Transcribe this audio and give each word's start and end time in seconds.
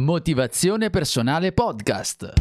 Motivazione 0.00 0.88
personale 0.88 1.52
podcast. 1.52 2.32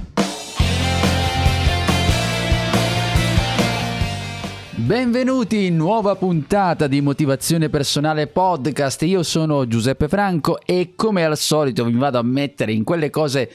Benvenuti 4.78 5.66
in 5.66 5.76
nuova 5.76 6.16
puntata 6.16 6.88
di 6.88 7.02
Motivazione 7.02 7.68
Personale 7.68 8.28
Podcast. 8.28 9.02
Io 9.02 9.22
sono 9.24 9.68
Giuseppe 9.68 10.08
Franco 10.08 10.62
e 10.62 10.94
come 10.96 11.26
al 11.26 11.36
solito 11.36 11.84
vi 11.84 11.98
vado 11.98 12.20
a 12.20 12.24
mettere 12.24 12.72
in 12.72 12.86
quelle 12.86 13.10
cose 13.10 13.52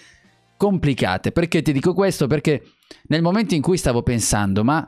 complicate. 0.59 1.33
Perché 1.33 1.63
ti 1.63 1.73
dico 1.73 1.95
questo? 1.95 2.27
Perché 2.27 2.73
nel 3.05 3.23
momento 3.23 3.55
in 3.55 3.63
cui 3.63 3.79
stavo 3.79 4.03
pensando, 4.03 4.63
ma 4.63 4.87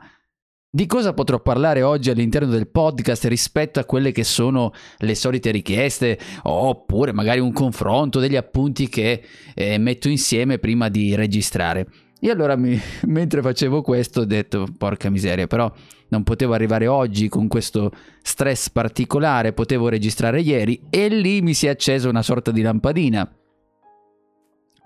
di 0.71 0.85
cosa 0.85 1.13
potrò 1.13 1.39
parlare 1.39 1.81
oggi 1.81 2.11
all'interno 2.11 2.49
del 2.49 2.67
podcast 2.67 3.25
rispetto 3.25 3.79
a 3.79 3.85
quelle 3.85 4.11
che 4.11 4.23
sono 4.23 4.71
le 4.99 5.15
solite 5.15 5.49
richieste 5.49 6.19
oppure 6.43 7.11
magari 7.11 7.39
un 7.39 7.51
confronto 7.51 8.19
degli 8.19 8.35
appunti 8.35 8.87
che 8.87 9.23
eh, 9.55 9.79
metto 9.79 10.09
insieme 10.09 10.59
prima 10.59 10.89
di 10.89 11.15
registrare? 11.15 11.87
E 12.21 12.29
allora 12.29 12.55
mi, 12.55 12.79
mentre 13.07 13.41
facevo 13.41 13.81
questo 13.81 14.21
ho 14.21 14.25
detto 14.25 14.67
porca 14.77 15.09
miseria, 15.09 15.47
però 15.47 15.71
non 16.09 16.23
potevo 16.23 16.53
arrivare 16.53 16.85
oggi 16.85 17.29
con 17.29 17.47
questo 17.47 17.91
stress 18.21 18.69
particolare, 18.69 19.53
potevo 19.53 19.89
registrare 19.89 20.41
ieri 20.41 20.81
e 20.89 21.07
lì 21.07 21.41
mi 21.41 21.55
si 21.55 21.65
è 21.65 21.69
accesa 21.69 22.09
una 22.09 22.21
sorta 22.21 22.51
di 22.51 22.61
lampadina. 22.61 23.38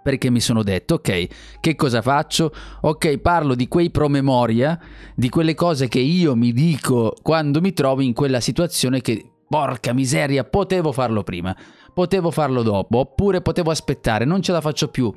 Perché 0.03 0.29
mi 0.29 0.41
sono 0.41 0.63
detto, 0.63 0.95
ok, 0.95 1.27
che 1.61 1.75
cosa 1.75 2.01
faccio? 2.01 2.53
Ok, 2.81 3.17
parlo 3.17 3.55
di 3.55 3.67
quei 3.67 3.89
promemoria, 3.89 4.77
di 5.15 5.29
quelle 5.29 5.55
cose 5.55 5.87
che 5.87 5.99
io 5.99 6.35
mi 6.35 6.51
dico 6.51 7.15
quando 7.21 7.61
mi 7.61 7.73
trovo 7.73 8.01
in 8.01 8.13
quella 8.13 8.41
situazione 8.41 9.01
che, 9.01 9.25
porca 9.47 9.93
miseria, 9.93 10.43
potevo 10.43 10.91
farlo 10.91 11.23
prima, 11.23 11.55
potevo 11.93 12.31
farlo 12.31 12.63
dopo, 12.63 12.97
oppure 12.97 13.41
potevo 13.41 13.71
aspettare, 13.71 14.25
non 14.25 14.41
ce 14.41 14.51
la 14.51 14.61
faccio 14.61 14.89
più 14.89 15.13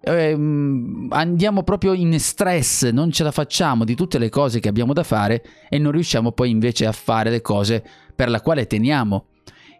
ehm, 0.00 1.08
andiamo 1.10 1.62
proprio 1.62 1.92
in 1.92 2.18
stress, 2.18 2.88
non 2.90 3.10
ce 3.10 3.22
la 3.22 3.30
facciamo 3.30 3.84
di 3.84 3.94
tutte 3.94 4.18
le 4.18 4.28
cose 4.28 4.60
che 4.60 4.68
abbiamo 4.68 4.92
da 4.92 5.02
fare 5.02 5.42
e 5.68 5.78
non 5.78 5.92
riusciamo 5.92 6.32
poi 6.32 6.50
invece 6.50 6.86
a 6.86 6.92
fare 6.92 7.30
le 7.30 7.40
cose 7.40 7.84
per 8.14 8.30
la 8.30 8.40
quale 8.40 8.66
teniamo. 8.66 9.26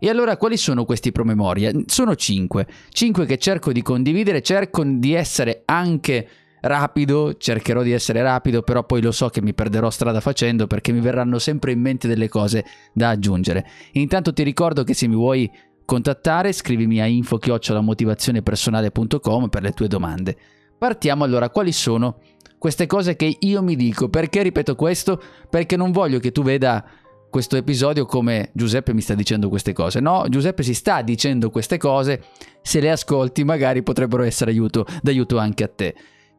E 0.02 0.08
allora 0.08 0.38
quali 0.38 0.56
sono 0.56 0.86
questi 0.86 1.12
promemoria? 1.12 1.70
Sono 1.84 2.16
cinque. 2.16 2.66
Cinque 2.88 3.26
che 3.26 3.36
cerco 3.36 3.70
di 3.70 3.82
condividere, 3.82 4.40
cerco 4.40 4.82
di 4.82 5.12
essere 5.12 5.60
anche 5.66 6.26
rapido, 6.62 7.34
cercherò 7.36 7.82
di 7.82 7.92
essere 7.92 8.22
rapido, 8.22 8.62
però 8.62 8.82
poi 8.84 9.02
lo 9.02 9.12
so 9.12 9.28
che 9.28 9.42
mi 9.42 9.52
perderò 9.52 9.90
strada 9.90 10.20
facendo 10.20 10.66
perché 10.66 10.92
mi 10.92 11.00
verranno 11.00 11.38
sempre 11.38 11.72
in 11.72 11.80
mente 11.80 12.08
delle 12.08 12.30
cose 12.30 12.64
da 12.94 13.10
aggiungere. 13.10 13.66
Intanto 13.92 14.32
ti 14.32 14.42
ricordo 14.42 14.84
che 14.84 14.94
se 14.94 15.06
mi 15.06 15.16
vuoi 15.16 15.52
contattare, 15.84 16.52
scrivimi 16.52 17.02
a 17.02 17.06
info-motivazionepersonale.com 17.06 19.48
per 19.48 19.62
le 19.62 19.72
tue 19.72 19.86
domande. 19.86 20.34
Partiamo 20.78 21.24
allora, 21.24 21.50
quali 21.50 21.72
sono 21.72 22.20
queste 22.56 22.86
cose 22.86 23.16
che 23.16 23.36
io 23.38 23.62
mi 23.62 23.76
dico? 23.76 24.08
Perché 24.08 24.40
ripeto 24.42 24.74
questo? 24.76 25.22
Perché 25.48 25.76
non 25.76 25.92
voglio 25.92 26.18
che 26.18 26.32
tu 26.32 26.42
veda 26.42 26.82
questo 27.30 27.56
episodio 27.56 28.04
come 28.04 28.50
Giuseppe 28.52 28.92
mi 28.92 29.00
sta 29.00 29.14
dicendo 29.14 29.48
queste 29.48 29.72
cose. 29.72 30.00
No, 30.00 30.26
Giuseppe 30.28 30.62
si 30.62 30.74
sta 30.74 31.00
dicendo 31.00 31.48
queste 31.50 31.78
cose, 31.78 32.24
se 32.60 32.80
le 32.80 32.90
ascolti 32.90 33.44
magari 33.44 33.82
potrebbero 33.82 34.24
essere 34.24 34.50
aiuto, 34.50 34.84
d'aiuto 35.00 35.38
anche 35.38 35.64
a 35.64 35.68
te. 35.68 35.94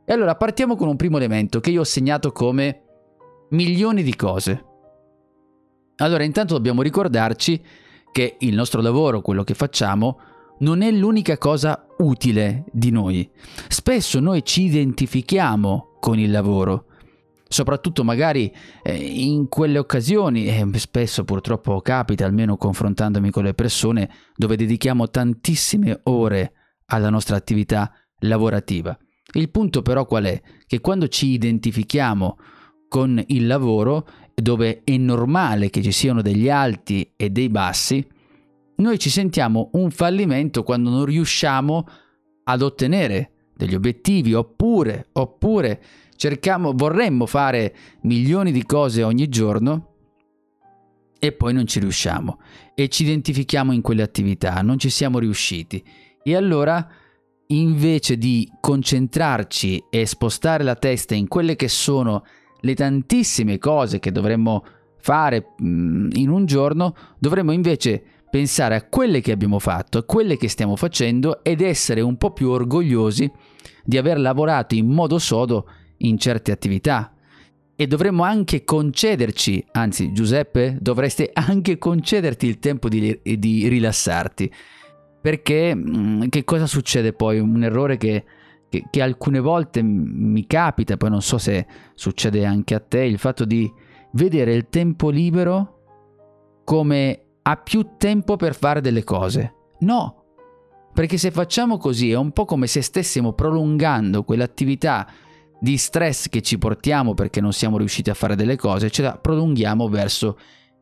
E 0.05 0.13
allora 0.13 0.35
partiamo 0.35 0.75
con 0.75 0.89
un 0.89 0.97
primo 0.97 1.17
elemento 1.17 1.59
che 1.59 1.71
io 1.71 1.81
ho 1.81 1.85
segnato 1.85 2.31
come 2.31 2.81
milioni 3.51 4.03
di 4.03 4.15
cose. 4.15 4.65
Allora 5.97 6.23
intanto 6.23 6.53
dobbiamo 6.53 6.81
ricordarci 6.81 7.63
che 8.11 8.35
il 8.39 8.53
nostro 8.53 8.81
lavoro, 8.81 9.21
quello 9.21 9.43
che 9.43 9.53
facciamo, 9.53 10.19
non 10.59 10.81
è 10.81 10.91
l'unica 10.91 11.37
cosa 11.37 11.87
utile 11.99 12.65
di 12.71 12.91
noi. 12.91 13.29
Spesso 13.67 14.19
noi 14.19 14.43
ci 14.43 14.63
identifichiamo 14.63 15.97
con 15.99 16.19
il 16.19 16.31
lavoro, 16.31 16.85
soprattutto 17.51 18.05
magari 18.05 18.49
eh, 18.81 18.95
in 18.95 19.49
quelle 19.49 19.77
occasioni, 19.77 20.47
e 20.47 20.65
spesso 20.75 21.25
purtroppo 21.25 21.81
capita, 21.81 22.25
almeno 22.25 22.55
confrontandomi 22.55 23.29
con 23.29 23.43
le 23.43 23.53
persone, 23.53 24.09
dove 24.37 24.55
dedichiamo 24.55 25.09
tantissime 25.09 25.99
ore 26.03 26.53
alla 26.85 27.09
nostra 27.09 27.35
attività 27.35 27.91
lavorativa. 28.19 28.97
Il 29.33 29.49
punto 29.49 29.81
però 29.81 30.05
qual 30.05 30.23
è? 30.25 30.41
Che 30.65 30.79
quando 30.79 31.09
ci 31.09 31.27
identifichiamo 31.31 32.37
con 32.87 33.21
il 33.27 33.47
lavoro 33.47 34.07
dove 34.33 34.81
è 34.85 34.95
normale 34.95 35.69
che 35.69 35.81
ci 35.81 35.91
siano 35.91 36.21
degli 36.21 36.49
alti 36.49 37.13
e 37.17 37.29
dei 37.31 37.49
bassi, 37.49 38.05
noi 38.77 38.97
ci 38.97 39.09
sentiamo 39.09 39.71
un 39.73 39.91
fallimento 39.91 40.63
quando 40.63 40.89
non 40.89 41.03
riusciamo 41.03 41.85
ad 42.45 42.61
ottenere 42.61 43.31
degli 43.53 43.75
obiettivi 43.75 44.33
oppure, 44.33 45.09
oppure 45.11 45.81
cerchiamo, 46.21 46.73
vorremmo 46.75 47.25
fare 47.25 47.73
milioni 48.01 48.51
di 48.51 48.63
cose 48.63 49.01
ogni 49.01 49.27
giorno 49.27 49.87
e 51.17 51.31
poi 51.31 51.51
non 51.51 51.65
ci 51.65 51.79
riusciamo 51.79 52.39
e 52.75 52.89
ci 52.89 53.01
identifichiamo 53.01 53.71
in 53.71 53.81
quelle 53.81 54.03
attività, 54.03 54.61
non 54.61 54.77
ci 54.77 54.91
siamo 54.91 55.17
riusciti. 55.17 55.83
E 56.21 56.35
allora 56.35 56.87
invece 57.47 58.19
di 58.19 58.47
concentrarci 58.59 59.85
e 59.89 60.05
spostare 60.05 60.63
la 60.63 60.75
testa 60.75 61.15
in 61.15 61.27
quelle 61.27 61.55
che 61.55 61.67
sono 61.67 62.23
le 62.59 62.75
tantissime 62.75 63.57
cose 63.57 63.97
che 63.97 64.11
dovremmo 64.11 64.63
fare 64.99 65.55
mm, 65.59 66.11
in 66.13 66.29
un 66.29 66.45
giorno, 66.45 66.93
dovremmo 67.17 67.51
invece 67.51 68.03
pensare 68.29 68.75
a 68.75 68.83
quelle 68.83 69.21
che 69.21 69.31
abbiamo 69.31 69.57
fatto, 69.57 69.97
a 69.97 70.03
quelle 70.03 70.37
che 70.37 70.49
stiamo 70.49 70.75
facendo 70.75 71.43
ed 71.43 71.61
essere 71.61 72.01
un 72.01 72.15
po' 72.17 72.31
più 72.31 72.49
orgogliosi 72.49 73.31
di 73.83 73.97
aver 73.97 74.19
lavorato 74.19 74.75
in 74.75 74.85
modo 74.85 75.17
sodo 75.17 75.65
in 76.01 76.17
certe 76.17 76.51
attività. 76.51 77.13
E 77.75 77.87
dovremmo 77.87 78.23
anche 78.23 78.63
concederci, 78.63 79.65
anzi 79.71 80.11
Giuseppe, 80.13 80.77
dovreste 80.79 81.31
anche 81.33 81.77
concederti 81.77 82.45
il 82.45 82.59
tempo 82.59 82.89
di, 82.89 83.19
di 83.23 83.67
rilassarti. 83.67 84.51
Perché 85.21 85.75
mm, 85.75 86.27
che 86.29 86.43
cosa 86.43 86.67
succede 86.67 87.13
poi? 87.13 87.39
Un 87.39 87.63
errore 87.63 87.97
che 87.97 88.23
che, 88.71 88.85
che 88.89 89.01
alcune 89.01 89.41
volte 89.41 89.81
mi 89.83 90.47
capita, 90.47 90.95
poi 90.95 91.09
non 91.09 91.21
so 91.21 91.37
se 91.37 91.67
succede 91.93 92.45
anche 92.45 92.73
a 92.73 92.79
te, 92.79 93.03
il 93.03 93.17
fatto 93.17 93.43
di 93.43 93.69
vedere 94.13 94.53
il 94.53 94.69
tempo 94.69 95.09
libero 95.09 95.79
come 96.63 97.21
ha 97.41 97.57
più 97.57 97.89
tempo 97.97 98.37
per 98.37 98.55
fare 98.55 98.79
delle 98.79 99.03
cose. 99.03 99.55
No, 99.79 100.23
perché 100.93 101.17
se 101.17 101.31
facciamo 101.31 101.77
così 101.77 102.11
è 102.11 102.15
un 102.15 102.31
po' 102.31 102.45
come 102.45 102.65
se 102.67 102.81
stessimo 102.81 103.33
prolungando 103.33 104.23
quell'attività 104.23 105.05
di 105.61 105.77
stress 105.77 106.27
che 106.27 106.41
ci 106.41 106.57
portiamo 106.57 107.13
perché 107.13 107.39
non 107.39 107.53
siamo 107.53 107.77
riusciti 107.77 108.09
a 108.09 108.15
fare 108.15 108.35
delle 108.35 108.55
cose, 108.55 108.89
ce 108.89 109.03
la 109.03 109.15
prolunghiamo 109.15 109.87
verso 109.89 110.35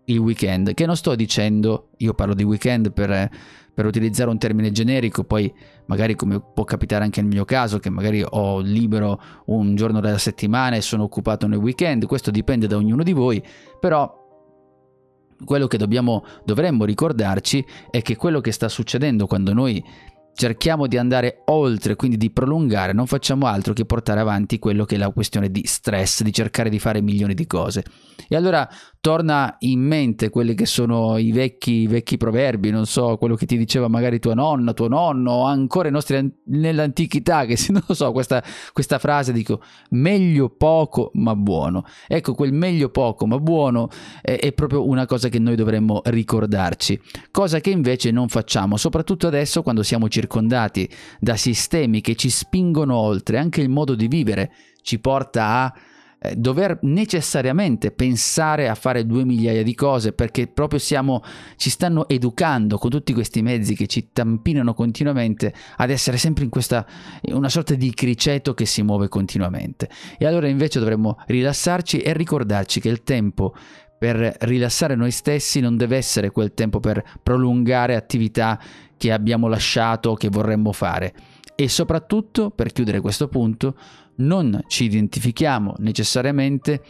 il 0.06 0.18
weekend, 0.18 0.74
che 0.74 0.86
non 0.86 0.96
sto 0.96 1.16
dicendo, 1.16 1.90
io 1.98 2.14
parlo 2.14 2.34
di 2.34 2.44
weekend 2.44 2.94
per, 2.94 3.30
per 3.74 3.86
utilizzare 3.86 4.30
un 4.30 4.38
termine 4.38 4.72
generico, 4.72 5.26
poi 5.26 5.54
magari 5.88 6.16
come 6.16 6.42
può 6.42 6.64
capitare 6.64 7.04
anche 7.04 7.22
nel 7.22 7.30
mio 7.30 7.44
caso, 7.44 7.78
che 7.80 7.90
magari 7.90 8.24
ho 8.26 8.60
libero 8.62 9.22
un 9.48 9.76
giorno 9.76 10.00
della 10.00 10.18
settimana 10.18 10.78
e 10.78 10.82
sono 10.82 11.04
occupato 11.04 11.46
nel 11.46 11.60
weekend, 11.60 12.06
questo 12.06 12.32
dipende 12.32 12.66
da 12.66 12.78
ognuno 12.78 13.04
di 13.04 13.12
voi, 13.12 13.44
però 13.82 14.16
quello 15.44 15.68
che 15.68 15.78
dobbiamo, 15.78 16.24
dovremmo 16.46 16.86
ricordarci 16.86 17.66
è 17.90 18.02
che 18.02 18.16
quello 18.16 18.40
che 18.40 18.54
sta 18.54 18.70
succedendo 18.70 19.28
quando 19.28 19.54
noi 19.54 19.84
cerchiamo 20.34 20.88
di 20.88 20.98
andare 20.98 21.42
oltre, 21.46 21.96
quindi 21.96 22.18
di 22.18 22.32
prolungare, 22.32 22.94
non 22.94 23.08
facciamo 23.08 23.46
altro 23.46 23.74
che 23.74 23.86
portare 23.86 24.20
avanti 24.20 24.60
quello 24.60 24.86
che 24.86 24.96
è 24.96 24.98
la 24.98 25.10
questione 25.10 25.50
di 25.52 25.64
stress, 25.66 26.22
di 26.24 26.32
cercare 26.34 26.70
di 26.70 26.80
fare 26.80 27.02
milioni 27.02 27.34
di 27.34 27.48
cose. 27.48 27.84
E 28.28 28.36
allora 28.36 28.68
torna 29.02 29.56
in 29.60 29.80
mente 29.80 30.30
quelli 30.30 30.56
che 30.56 30.66
sono 30.66 31.18
i 31.18 31.32
vecchi, 31.32 31.88
vecchi 31.88 32.18
proverbi, 32.18 32.70
non 32.70 32.86
so, 32.86 33.16
quello 33.16 33.36
che 33.36 33.46
ti 33.46 33.58
diceva 33.58 33.88
magari 33.88 34.20
tua 34.20 34.34
nonna, 34.34 34.74
tuo 34.74 34.90
nonno, 34.90 35.32
o 35.32 35.44
ancora 35.46 35.90
nostri 35.90 36.30
nell'antichità, 36.46 37.46
che 37.46 37.56
se 37.56 37.72
non 37.74 37.84
lo 37.88 37.94
so, 37.94 38.12
questa, 38.12 38.44
questa 38.74 39.00
frase 39.00 39.32
dico 39.32 39.62
meglio 39.92 40.50
poco 40.50 41.12
ma 41.14 41.34
buono. 41.36 41.86
Ecco, 42.08 42.34
quel 42.34 42.52
meglio 42.52 42.90
poco 42.90 43.26
ma 43.26 43.40
buono 43.40 43.90
è, 44.22 44.38
è 44.38 44.52
proprio 44.52 44.86
una 44.86 45.06
cosa 45.06 45.30
che 45.30 45.40
noi 45.40 45.56
dovremmo 45.56 46.02
ricordarci, 46.06 47.00
cosa 47.32 47.62
che 47.62 47.70
invece 47.70 48.12
non 48.12 48.28
facciamo, 48.28 48.76
soprattutto 48.76 49.28
adesso 49.28 49.64
quando 49.64 49.82
siamo 49.82 50.10
circondati 50.10 50.90
da 51.20 51.38
sistemi 51.38 52.02
che 52.02 52.16
ci 52.16 52.30
spingono 52.30 52.98
oltre, 52.98 53.38
anche 53.38 53.62
il 53.62 53.70
modo 53.70 53.96
di 53.96 54.08
vivere 54.08 54.52
ci 54.82 55.00
porta 55.00 55.46
a 55.46 55.74
eh, 56.22 56.36
dover 56.36 56.80
necessariamente 56.82 57.92
pensare 57.92 58.68
a 58.68 58.76
fare 58.76 59.06
due 59.06 59.24
migliaia 59.24 59.64
di 59.64 59.74
cose 59.74 60.12
perché 60.12 60.48
proprio 60.48 60.78
siamo, 60.78 61.24
ci 61.56 61.70
stanno 61.70 62.10
educando 62.10 62.78
con 62.78 62.90
tutti 62.90 63.14
questi 63.14 63.42
mezzi 63.42 63.74
che 63.74 63.88
ci 63.88 64.10
tampinano 64.12 64.74
continuamente 64.74 65.54
ad 65.78 65.90
essere 65.90 66.18
sempre 66.18 66.44
in 66.44 66.50
questa 66.50 66.86
una 67.32 67.48
sorta 67.48 67.74
di 67.76 67.94
criceto 67.94 68.54
che 68.54 68.66
si 68.66 68.82
muove 68.82 69.08
continuamente. 69.08 69.90
E 70.18 70.26
allora 70.26 70.48
invece 70.48 70.80
dovremmo 70.80 71.18
rilassarci 71.28 72.00
e 72.00 72.12
ricordarci 72.12 72.82
che 72.82 72.90
il 72.90 73.04
tempo 73.04 73.56
per 73.98 74.36
rilassare 74.42 74.96
noi 74.96 75.12
stessi 75.12 75.60
non 75.60 75.78
deve 75.78 75.98
essere 75.98 76.32
quel 76.32 76.54
tempo 76.54 76.80
per 76.80 77.04
prolungare 77.24 77.96
attività 77.96 78.60
che 78.98 79.12
abbiamo 79.14 79.48
lasciato 79.48 80.12
o 80.12 80.16
che 80.16 80.30
vorremmo 80.30 80.74
fare. 80.74 81.14
E 81.56 81.68
soprattutto, 81.68 82.52
per 82.52 82.72
chiudere 82.72 83.02
questo 83.02 83.28
punto, 83.28 83.76
non 84.20 84.62
ci 84.68 84.86
identifichiamo 84.86 85.76
necessariamente 85.80 86.82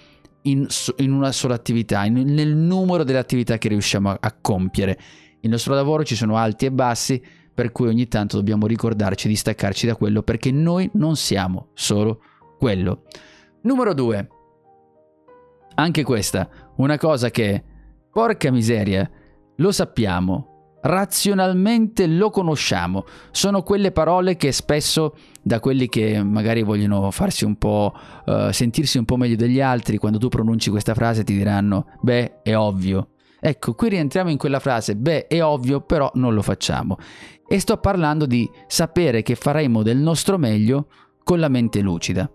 in, 0.43 0.67
in 0.97 1.11
una 1.11 1.31
sola 1.31 1.55
attività, 1.55 2.05
in, 2.05 2.13
nel 2.13 2.55
numero 2.55 3.03
delle 3.03 3.17
attività 3.17 3.57
che 3.57 3.69
riusciamo 3.69 4.09
a, 4.09 4.17
a 4.19 4.35
compiere. 4.39 4.97
Il 5.41 5.49
nostro 5.49 5.73
lavoro 5.73 6.03
ci 6.03 6.15
sono 6.15 6.37
alti 6.37 6.65
e 6.65 6.71
bassi, 6.71 7.21
per 7.53 7.71
cui 7.71 7.87
ogni 7.87 8.07
tanto 8.07 8.37
dobbiamo 8.37 8.67
ricordarci 8.67 9.27
di 9.27 9.35
staccarci 9.35 9.85
da 9.85 9.95
quello 9.95 10.21
perché 10.21 10.51
noi 10.51 10.89
non 10.93 11.15
siamo 11.15 11.69
solo 11.73 12.21
quello. 12.57 13.03
Numero 13.61 13.93
2. 13.93 14.29
Anche 15.75 16.03
questa, 16.03 16.49
una 16.77 16.97
cosa 16.97 17.29
che, 17.29 17.63
porca 18.11 18.51
miseria, 18.51 19.09
lo 19.57 19.71
sappiamo, 19.71 20.77
razionalmente 20.81 22.07
lo 22.07 22.29
conosciamo. 22.29 23.05
Sono 23.31 23.61
quelle 23.63 23.91
parole 23.91 24.35
che 24.35 24.51
spesso 24.51 25.15
da 25.41 25.59
quelli 25.59 25.87
che 25.87 26.21
magari 26.23 26.63
vogliono 26.63 27.11
farsi 27.11 27.45
un 27.45 27.57
po' 27.57 27.93
uh, 28.25 28.51
sentirsi 28.51 28.97
un 28.97 29.05
po' 29.05 29.17
meglio 29.17 29.35
degli 29.35 29.61
altri, 29.61 29.97
quando 29.97 30.17
tu 30.17 30.29
pronunci 30.29 30.69
questa 30.69 30.93
frase 30.93 31.23
ti 31.23 31.35
diranno 31.35 31.87
"beh, 32.01 32.41
è 32.43 32.55
ovvio". 32.55 33.09
Ecco, 33.39 33.73
qui 33.73 33.89
rientriamo 33.89 34.29
in 34.29 34.37
quella 34.37 34.59
frase, 34.59 34.95
beh, 34.95 35.27
è 35.27 35.41
ovvio, 35.41 35.81
però 35.81 36.11
non 36.15 36.33
lo 36.33 36.41
facciamo. 36.41 36.97
E 37.47 37.59
sto 37.59 37.77
parlando 37.77 38.25
di 38.25 38.49
sapere 38.67 39.21
che 39.21 39.35
faremo 39.35 39.81
del 39.81 39.97
nostro 39.97 40.37
meglio 40.37 40.87
con 41.23 41.39
la 41.39 41.47
mente 41.47 41.79
lucida. 41.79 42.29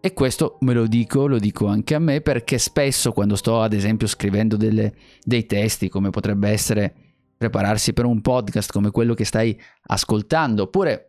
E 0.00 0.12
questo 0.12 0.58
me 0.60 0.72
lo 0.72 0.86
dico, 0.86 1.26
lo 1.26 1.38
dico 1.38 1.66
anche 1.66 1.96
a 1.96 1.98
me, 1.98 2.20
perché 2.20 2.58
spesso 2.58 3.10
quando 3.10 3.34
sto 3.34 3.60
ad 3.60 3.72
esempio 3.72 4.06
scrivendo 4.06 4.56
delle, 4.56 4.94
dei 5.20 5.46
testi, 5.46 5.88
come 5.88 6.10
potrebbe 6.10 6.48
essere 6.48 6.94
prepararsi 7.36 7.92
per 7.92 8.04
un 8.04 8.20
podcast 8.20 8.72
come 8.72 8.92
quello 8.92 9.14
che 9.14 9.24
stai 9.24 9.60
ascoltando, 9.86 10.62
oppure 10.62 11.05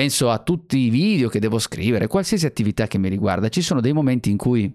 penso 0.00 0.30
a 0.30 0.38
tutti 0.38 0.78
i 0.78 0.88
video 0.88 1.28
che 1.28 1.40
devo 1.40 1.58
scrivere, 1.58 2.06
qualsiasi 2.06 2.46
attività 2.46 2.86
che 2.86 2.96
mi 2.96 3.10
riguarda, 3.10 3.50
ci 3.50 3.60
sono 3.60 3.82
dei 3.82 3.92
momenti 3.92 4.30
in 4.30 4.38
cui 4.38 4.74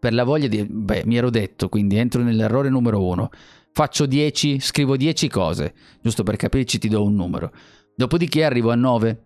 per 0.00 0.12
la 0.12 0.24
voglia 0.24 0.48
di... 0.48 0.66
beh, 0.68 1.04
mi 1.06 1.14
ero 1.14 1.30
detto, 1.30 1.68
quindi 1.68 1.96
entro 1.96 2.24
nell'errore 2.24 2.70
numero 2.70 3.06
uno, 3.06 3.30
faccio 3.72 4.04
10, 4.06 4.58
scrivo 4.58 4.96
10 4.96 5.28
cose, 5.28 5.74
giusto 6.02 6.24
per 6.24 6.34
capirci 6.34 6.80
ti 6.80 6.88
do 6.88 7.04
un 7.04 7.14
numero, 7.14 7.52
dopodiché 7.94 8.42
arrivo 8.42 8.72
a 8.72 8.74
9 8.74 9.22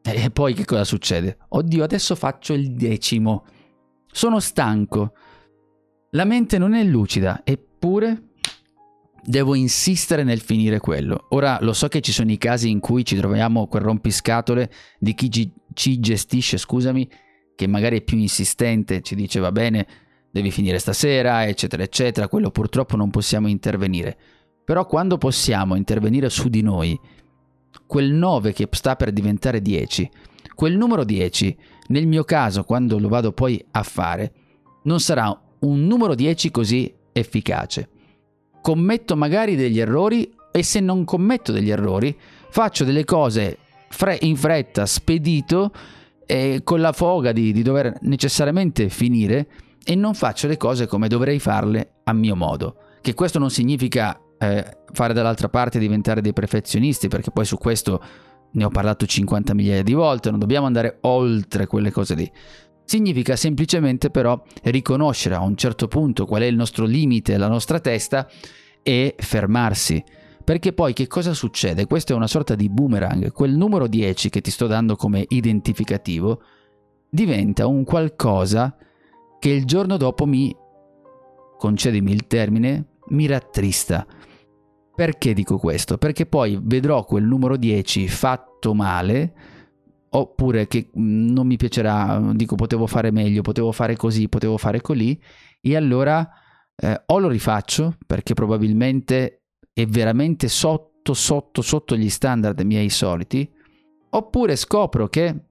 e 0.00 0.30
poi 0.30 0.54
che 0.54 0.64
cosa 0.64 0.84
succede? 0.84 1.36
Oddio, 1.48 1.84
adesso 1.84 2.14
faccio 2.14 2.54
il 2.54 2.72
decimo, 2.72 3.44
sono 4.10 4.40
stanco, 4.40 5.12
la 6.12 6.24
mente 6.24 6.56
non 6.56 6.72
è 6.72 6.82
lucida, 6.84 7.42
eppure 7.44 8.29
devo 9.24 9.54
insistere 9.54 10.24
nel 10.24 10.40
finire 10.40 10.78
quello. 10.78 11.26
Ora 11.30 11.58
lo 11.60 11.72
so 11.72 11.88
che 11.88 12.00
ci 12.00 12.12
sono 12.12 12.30
i 12.30 12.38
casi 12.38 12.70
in 12.70 12.80
cui 12.80 13.04
ci 13.04 13.16
troviamo 13.16 13.66
quel 13.66 13.82
rompiscatole 13.82 14.70
di 14.98 15.14
chi 15.14 15.30
ci, 15.30 15.52
ci 15.74 16.00
gestisce, 16.00 16.56
scusami, 16.56 17.08
che 17.54 17.66
magari 17.66 17.98
è 17.98 18.02
più 18.02 18.18
insistente, 18.18 19.02
ci 19.02 19.14
dice 19.14 19.40
va 19.40 19.52
bene, 19.52 19.86
devi 20.30 20.50
finire 20.50 20.78
stasera, 20.78 21.46
eccetera, 21.46 21.82
eccetera. 21.82 22.28
Quello 22.28 22.50
purtroppo 22.50 22.96
non 22.96 23.10
possiamo 23.10 23.48
intervenire. 23.48 24.16
Però 24.64 24.86
quando 24.86 25.18
possiamo 25.18 25.74
intervenire 25.74 26.30
su 26.30 26.48
di 26.48 26.62
noi, 26.62 26.98
quel 27.86 28.12
9 28.12 28.52
che 28.52 28.68
sta 28.70 28.96
per 28.96 29.12
diventare 29.12 29.60
10, 29.60 30.08
quel 30.54 30.76
numero 30.76 31.04
10, 31.04 31.56
nel 31.88 32.06
mio 32.06 32.24
caso, 32.24 32.64
quando 32.64 32.98
lo 32.98 33.08
vado 33.08 33.32
poi 33.32 33.62
a 33.72 33.82
fare, 33.82 34.32
non 34.84 35.00
sarà 35.00 35.38
un 35.60 35.86
numero 35.86 36.14
10 36.14 36.50
così 36.50 36.92
efficace 37.12 37.88
commetto 38.60 39.16
magari 39.16 39.56
degli 39.56 39.80
errori 39.80 40.32
e 40.52 40.62
se 40.62 40.80
non 40.80 41.04
commetto 41.04 41.52
degli 41.52 41.70
errori 41.70 42.16
faccio 42.50 42.84
delle 42.84 43.04
cose 43.04 43.58
fre- 43.88 44.18
in 44.22 44.36
fretta, 44.36 44.86
spedito, 44.86 45.72
e 46.26 46.60
con 46.62 46.80
la 46.80 46.92
foga 46.92 47.32
di, 47.32 47.52
di 47.52 47.62
dover 47.62 47.96
necessariamente 48.02 48.88
finire 48.88 49.48
e 49.84 49.96
non 49.96 50.14
faccio 50.14 50.46
le 50.46 50.56
cose 50.56 50.86
come 50.86 51.08
dovrei 51.08 51.40
farle 51.40 51.94
a 52.04 52.12
mio 52.12 52.36
modo. 52.36 52.76
Che 53.00 53.14
questo 53.14 53.40
non 53.40 53.50
significa 53.50 54.16
eh, 54.38 54.64
fare 54.92 55.12
dall'altra 55.12 55.48
parte 55.48 55.80
diventare 55.80 56.20
dei 56.20 56.32
perfezionisti, 56.32 57.08
perché 57.08 57.32
poi 57.32 57.44
su 57.44 57.58
questo 57.58 58.00
ne 58.52 58.64
ho 58.64 58.68
parlato 58.68 59.06
50 59.06 59.54
migliaia 59.54 59.82
di 59.82 59.92
volte, 59.92 60.30
non 60.30 60.38
dobbiamo 60.38 60.66
andare 60.66 60.98
oltre 61.02 61.66
quelle 61.66 61.90
cose 61.90 62.14
lì. 62.14 62.30
Significa 62.90 63.36
semplicemente 63.36 64.10
però 64.10 64.42
riconoscere 64.64 65.36
a 65.36 65.42
un 65.42 65.54
certo 65.54 65.86
punto 65.86 66.26
qual 66.26 66.42
è 66.42 66.46
il 66.46 66.56
nostro 66.56 66.86
limite, 66.86 67.36
la 67.36 67.46
nostra 67.46 67.78
testa 67.78 68.28
e 68.82 69.14
fermarsi. 69.16 70.02
Perché 70.42 70.72
poi 70.72 70.92
che 70.92 71.06
cosa 71.06 71.32
succede? 71.32 71.86
Questo 71.86 72.12
è 72.12 72.16
una 72.16 72.26
sorta 72.26 72.56
di 72.56 72.68
boomerang. 72.68 73.30
Quel 73.30 73.54
numero 73.54 73.86
10 73.86 74.28
che 74.28 74.40
ti 74.40 74.50
sto 74.50 74.66
dando 74.66 74.96
come 74.96 75.24
identificativo 75.28 76.42
diventa 77.08 77.68
un 77.68 77.84
qualcosa 77.84 78.76
che 79.38 79.50
il 79.50 79.66
giorno 79.66 79.96
dopo 79.96 80.26
mi, 80.26 80.52
concedimi 81.58 82.10
il 82.10 82.26
termine, 82.26 82.86
mi 83.10 83.26
rattrista. 83.26 84.04
Perché 84.96 85.32
dico 85.32 85.58
questo? 85.58 85.96
Perché 85.96 86.26
poi 86.26 86.58
vedrò 86.60 87.04
quel 87.04 87.22
numero 87.22 87.56
10 87.56 88.08
fatto 88.08 88.74
male 88.74 89.59
oppure 90.10 90.66
che 90.66 90.90
mm, 90.98 91.30
non 91.30 91.46
mi 91.46 91.56
piacerà, 91.56 92.20
dico 92.34 92.54
potevo 92.54 92.86
fare 92.86 93.10
meglio, 93.10 93.42
potevo 93.42 93.72
fare 93.72 93.96
così, 93.96 94.28
potevo 94.28 94.56
fare 94.56 94.80
così, 94.80 95.18
e 95.60 95.76
allora 95.76 96.28
eh, 96.76 97.02
o 97.06 97.18
lo 97.18 97.28
rifaccio 97.28 97.96
perché 98.06 98.34
probabilmente 98.34 99.42
è 99.72 99.86
veramente 99.86 100.48
sotto, 100.48 101.14
sotto, 101.14 101.62
sotto 101.62 101.96
gli 101.96 102.08
standard 102.08 102.60
miei 102.62 102.88
soliti, 102.88 103.48
oppure 104.10 104.56
scopro 104.56 105.08
che 105.08 105.44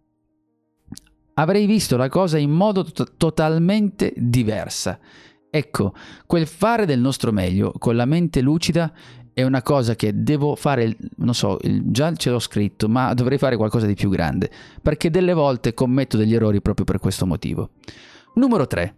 avrei 1.35 1.65
visto 1.65 1.95
la 1.95 2.09
cosa 2.09 2.37
in 2.37 2.51
modo 2.51 2.83
to- 2.83 3.15
totalmente 3.15 4.13
diversa. 4.15 4.99
Ecco, 5.51 5.93
quel 6.27 6.45
fare 6.45 6.85
del 6.85 6.99
nostro 6.99 7.31
meglio 7.31 7.71
con 7.77 7.95
la 7.95 8.05
mente 8.05 8.39
lucida 8.39 8.93
è 9.39 9.43
una 9.43 9.61
cosa 9.61 9.95
che 9.95 10.11
devo 10.21 10.55
fare, 10.55 10.97
non 11.17 11.33
so, 11.33 11.57
già 11.63 12.13
ce 12.13 12.29
l'ho 12.29 12.39
scritto, 12.39 12.89
ma 12.89 13.13
dovrei 13.13 13.37
fare 13.37 13.55
qualcosa 13.55 13.85
di 13.85 13.93
più 13.93 14.09
grande, 14.09 14.51
perché 14.81 15.09
delle 15.09 15.31
volte 15.31 15.73
commetto 15.73 16.17
degli 16.17 16.35
errori 16.35 16.61
proprio 16.61 16.85
per 16.85 16.99
questo 16.99 17.25
motivo. 17.25 17.69
Numero 18.35 18.67
3. 18.67 18.95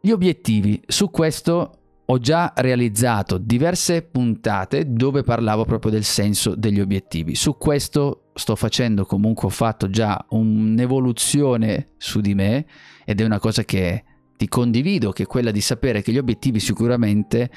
Gli 0.00 0.10
obiettivi. 0.10 0.80
Su 0.86 1.10
questo 1.10 1.78
ho 2.04 2.18
già 2.18 2.52
realizzato 2.56 3.38
diverse 3.38 4.02
puntate 4.02 4.92
dove 4.92 5.24
parlavo 5.24 5.64
proprio 5.64 5.90
del 5.90 6.04
senso 6.04 6.54
degli 6.54 6.80
obiettivi. 6.80 7.34
Su 7.34 7.56
questo 7.56 8.30
sto 8.34 8.54
facendo 8.54 9.04
comunque, 9.04 9.48
ho 9.48 9.50
fatto 9.50 9.90
già 9.90 10.24
un'evoluzione 10.28 11.88
su 11.96 12.20
di 12.20 12.34
me 12.36 12.66
ed 13.04 13.20
è 13.20 13.24
una 13.24 13.40
cosa 13.40 13.64
che 13.64 14.04
ti 14.36 14.46
condivido, 14.46 15.10
che 15.10 15.24
è 15.24 15.26
quella 15.26 15.50
di 15.50 15.60
sapere 15.60 16.02
che 16.02 16.12
gli 16.12 16.18
obiettivi 16.18 16.60
sicuramente 16.60 17.50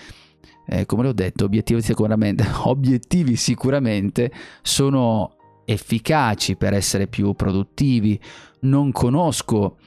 eh, 0.65 0.85
come 0.85 1.03
l'ho 1.03 1.13
detto, 1.13 1.45
obiettivi 1.45 1.81
sicuramente, 1.81 2.45
obiettivi 2.63 3.35
sicuramente 3.35 4.31
sono 4.61 5.35
efficaci 5.65 6.55
per 6.55 6.73
essere 6.73 7.07
più 7.07 7.33
produttivi. 7.33 8.19
Non 8.61 8.91
conosco 8.91 9.77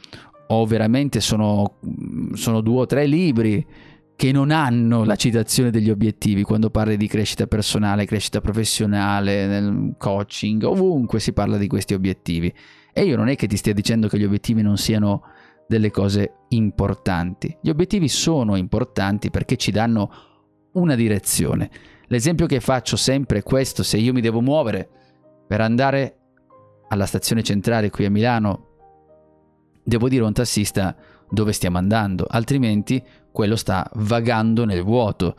o 0.48 0.66
veramente 0.66 1.20
sono, 1.20 1.78
sono 2.34 2.60
due 2.60 2.82
o 2.82 2.86
tre 2.86 3.06
libri 3.06 3.66
che 4.16 4.32
non 4.32 4.50
hanno 4.50 5.04
la 5.04 5.16
citazione 5.16 5.70
degli 5.70 5.90
obiettivi 5.90 6.42
quando 6.42 6.70
parli 6.70 6.96
di 6.96 7.06
crescita 7.06 7.46
personale, 7.46 8.06
crescita 8.06 8.40
professionale, 8.40 9.46
nel 9.46 9.94
coaching, 9.98 10.62
ovunque 10.62 11.20
si 11.20 11.34
parla 11.34 11.58
di 11.58 11.66
questi 11.66 11.92
obiettivi. 11.92 12.52
E 12.92 13.04
io 13.04 13.16
non 13.16 13.28
è 13.28 13.36
che 13.36 13.46
ti 13.46 13.58
stia 13.58 13.74
dicendo 13.74 14.08
che 14.08 14.18
gli 14.18 14.24
obiettivi 14.24 14.62
non 14.62 14.78
siano 14.78 15.22
delle 15.68 15.90
cose 15.90 16.32
importanti. 16.48 17.54
Gli 17.60 17.68
obiettivi 17.68 18.08
sono 18.08 18.56
importanti 18.56 19.28
perché 19.30 19.56
ci 19.56 19.70
danno 19.70 20.10
una 20.76 20.94
direzione. 20.94 21.70
L'esempio 22.08 22.46
che 22.46 22.60
faccio 22.60 22.96
sempre 22.96 23.38
è 23.38 23.42
questo, 23.42 23.82
se 23.82 23.96
io 23.98 24.12
mi 24.12 24.20
devo 24.20 24.40
muovere 24.40 24.88
per 25.46 25.60
andare 25.60 26.18
alla 26.88 27.06
stazione 27.06 27.42
centrale 27.42 27.90
qui 27.90 28.04
a 28.04 28.10
Milano, 28.10 28.68
devo 29.82 30.08
dire 30.08 30.22
a 30.22 30.26
un 30.26 30.32
tassista 30.32 30.96
dove 31.28 31.52
stiamo 31.52 31.78
andando, 31.78 32.24
altrimenti 32.28 33.02
quello 33.32 33.56
sta 33.56 33.88
vagando 33.94 34.64
nel 34.64 34.82
vuoto. 34.82 35.34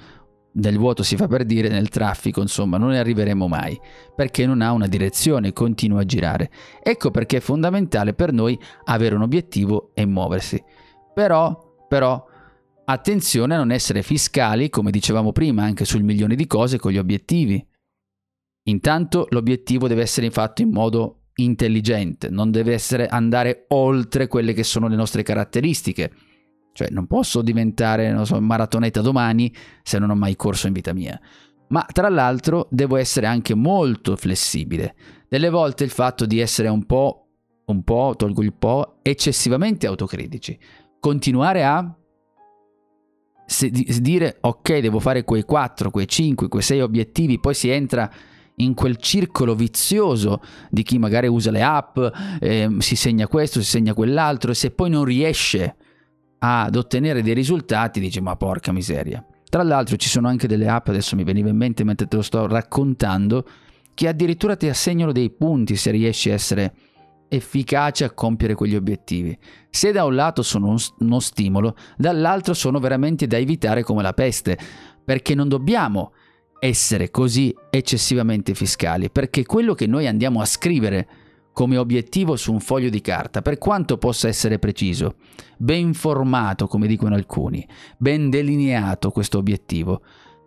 del 0.52 0.78
vuoto 0.78 1.04
si 1.04 1.16
fa 1.16 1.28
per 1.28 1.46
dire 1.46 1.70
nel 1.70 1.90
traffico, 1.90 2.42
insomma, 2.42 2.78
non 2.78 2.90
ne 2.90 3.00
arriveremo 3.00 3.48
mai, 3.48 3.80
perché 4.16 4.48
non 4.48 4.62
ha 4.62 4.72
una 4.72 4.88
direzione, 4.88 5.54
continua 5.54 6.02
a 6.02 6.06
girare. 6.06 6.50
Ecco 6.82 7.12
perché 7.12 7.38
è 7.38 7.42
fondamentale 7.42 8.16
per 8.16 8.34
noi 8.34 8.60
avere 8.86 9.14
un 9.14 9.22
obiettivo 9.22 9.92
e 9.94 10.06
muoversi. 10.08 10.62
Però, 11.14 11.86
però, 11.88 12.26
attenzione 12.90 13.56
a 13.56 13.58
non 13.58 13.72
essere 13.72 14.02
fiscali, 14.02 14.70
come 14.70 14.92
dicevamo 14.92 15.32
prima, 15.32 15.64
anche 15.64 15.86
sul 15.86 16.04
milione 16.04 16.36
di 16.36 16.48
cose 16.48 16.78
con 16.78 16.92
gli 16.92 16.98
obiettivi. 16.98 17.66
Intanto 18.64 19.28
l'obiettivo 19.30 19.88
deve 19.88 20.02
essere 20.02 20.30
fatto 20.30 20.62
in 20.62 20.70
modo 20.70 21.24
intelligente, 21.36 22.30
non 22.30 22.52
deve 22.52 22.74
essere 22.74 23.08
andare 23.08 23.66
oltre 23.70 24.28
quelle 24.28 24.54
che 24.54 24.64
sono 24.64 24.88
le 24.88 24.96
nostre 24.96 25.24
caratteristiche. 25.24 26.12
Cioè 26.74 26.90
non 26.92 27.08
posso 27.08 27.42
diventare, 27.42 28.12
non 28.12 28.26
so, 28.26 28.40
maratoneta 28.40 29.02
domani 29.02 29.54
se 29.84 30.00
non 30.00 30.10
ho 30.10 30.16
mai 30.16 30.36
corso 30.36 30.68
in 30.68 30.74
vita 30.74 30.94
mia. 30.94 31.20
Ma 31.70 31.86
tra 31.92 32.08
l'altro 32.08 32.68
devo 32.70 32.96
essere 32.96 33.26
anche 33.26 33.54
molto 33.54 34.16
flessibile. 34.16 34.96
Delle 35.28 35.50
volte 35.50 35.84
il 35.84 35.90
fatto 35.90 36.26
di 36.26 36.40
essere 36.40 36.70
un 36.70 36.86
po', 36.86 37.28
un 37.66 37.84
po', 37.84 38.14
tolgo 38.16 38.42
il 38.44 38.54
po', 38.54 39.00
eccessivamente 39.02 39.88
autocritici. 39.88 40.58
Continuare 41.00 41.66
a 41.66 41.98
dire 44.00 44.38
ok, 44.42 44.80
devo 44.80 45.00
fare 45.00 45.24
quei 45.24 45.44
4, 45.44 45.90
quei 45.90 46.08
5, 46.08 46.48
quei 46.50 46.62
6 46.62 46.82
obiettivi, 46.82 47.40
poi 47.40 47.54
si 47.54 47.70
entra 47.70 48.12
in 48.60 48.74
quel 48.74 48.98
circolo 48.98 49.56
vizioso 49.56 50.42
di 50.70 50.84
chi 50.84 50.98
magari 50.98 51.28
usa 51.28 51.52
le 51.52 51.64
app, 51.64 51.98
eh, 52.40 52.70
si 52.80 52.96
segna 52.96 53.28
questo, 53.28 53.62
si 53.62 53.70
segna 53.70 53.94
quell'altro 53.94 54.52
e 54.52 54.56
se 54.56 54.72
poi 54.72 54.90
non 54.90 55.04
riesce 55.04 55.76
ad 56.40 56.76
ottenere 56.76 57.24
dei 57.24 57.34
risultati 57.34 58.00
dice 58.00 58.22
ma 58.22 58.36
porca 58.36 58.72
miseria. 58.72 59.24
Tra 59.50 59.64
l'altro 59.64 59.96
ci 59.96 60.10
sono 60.10 60.28
anche 60.28 60.48
delle 60.48 60.68
app, 60.68 60.90
adesso 60.90 61.16
mi 61.16 61.24
veniva 61.24 61.50
in 61.50 61.56
mente 61.56 61.84
mentre 61.84 62.08
te 62.08 62.18
lo 62.18 62.22
sto 62.22 62.48
raccontando, 62.48 63.48
che 63.94 64.08
addirittura 64.08 64.56
ti 64.56 64.68
assegnano 64.68 65.12
dei 65.12 65.30
punti 65.32 65.76
se 65.76 65.92
riesci 65.92 66.30
a 66.30 66.34
essere 66.34 66.74
efficace 67.30 68.04
a 68.04 68.12
compiere 68.12 68.56
quegli 68.56 68.76
obiettivi. 68.76 69.38
Se 69.70 69.92
da 69.92 70.06
un 70.06 70.16
lato 70.16 70.42
sono 70.42 70.76
uno 71.00 71.20
stimolo, 71.20 71.76
dall'altro 71.98 72.54
sono 72.54 72.80
veramente 72.80 73.28
da 73.28 73.38
evitare 73.38 73.84
come 73.84 74.02
la 74.02 74.14
peste, 74.14 74.58
perché 75.04 75.36
non 75.36 75.48
dobbiamo 75.48 76.14
essere 76.60 77.12
così 77.12 77.54
eccessivamente 77.70 78.54
fiscali, 78.54 79.10
perché 79.10 79.46
quello 79.46 79.74
che 79.74 79.88
noi 79.88 80.08
andiamo 80.08 80.42
a 80.42 80.46
scrivere 80.46 81.08
come 81.54 81.78
obiettivo 81.78 82.36
su 82.36 82.52
un 82.52 82.60
foglio 82.60 82.90
di 82.90 83.02
carta, 83.02 83.42
per 83.42 83.58
quanto 83.58 83.98
possa 83.98 84.28
essere 84.28 84.60
preciso, 84.60 85.16
ben 85.58 85.94
formato, 85.94 86.68
come 86.68 86.86
dicono 86.86 87.16
alcuni, 87.16 87.68
ben 87.98 88.30
delineato 88.30 89.10
questo 89.10 89.40
obiettivo, 89.40 90.02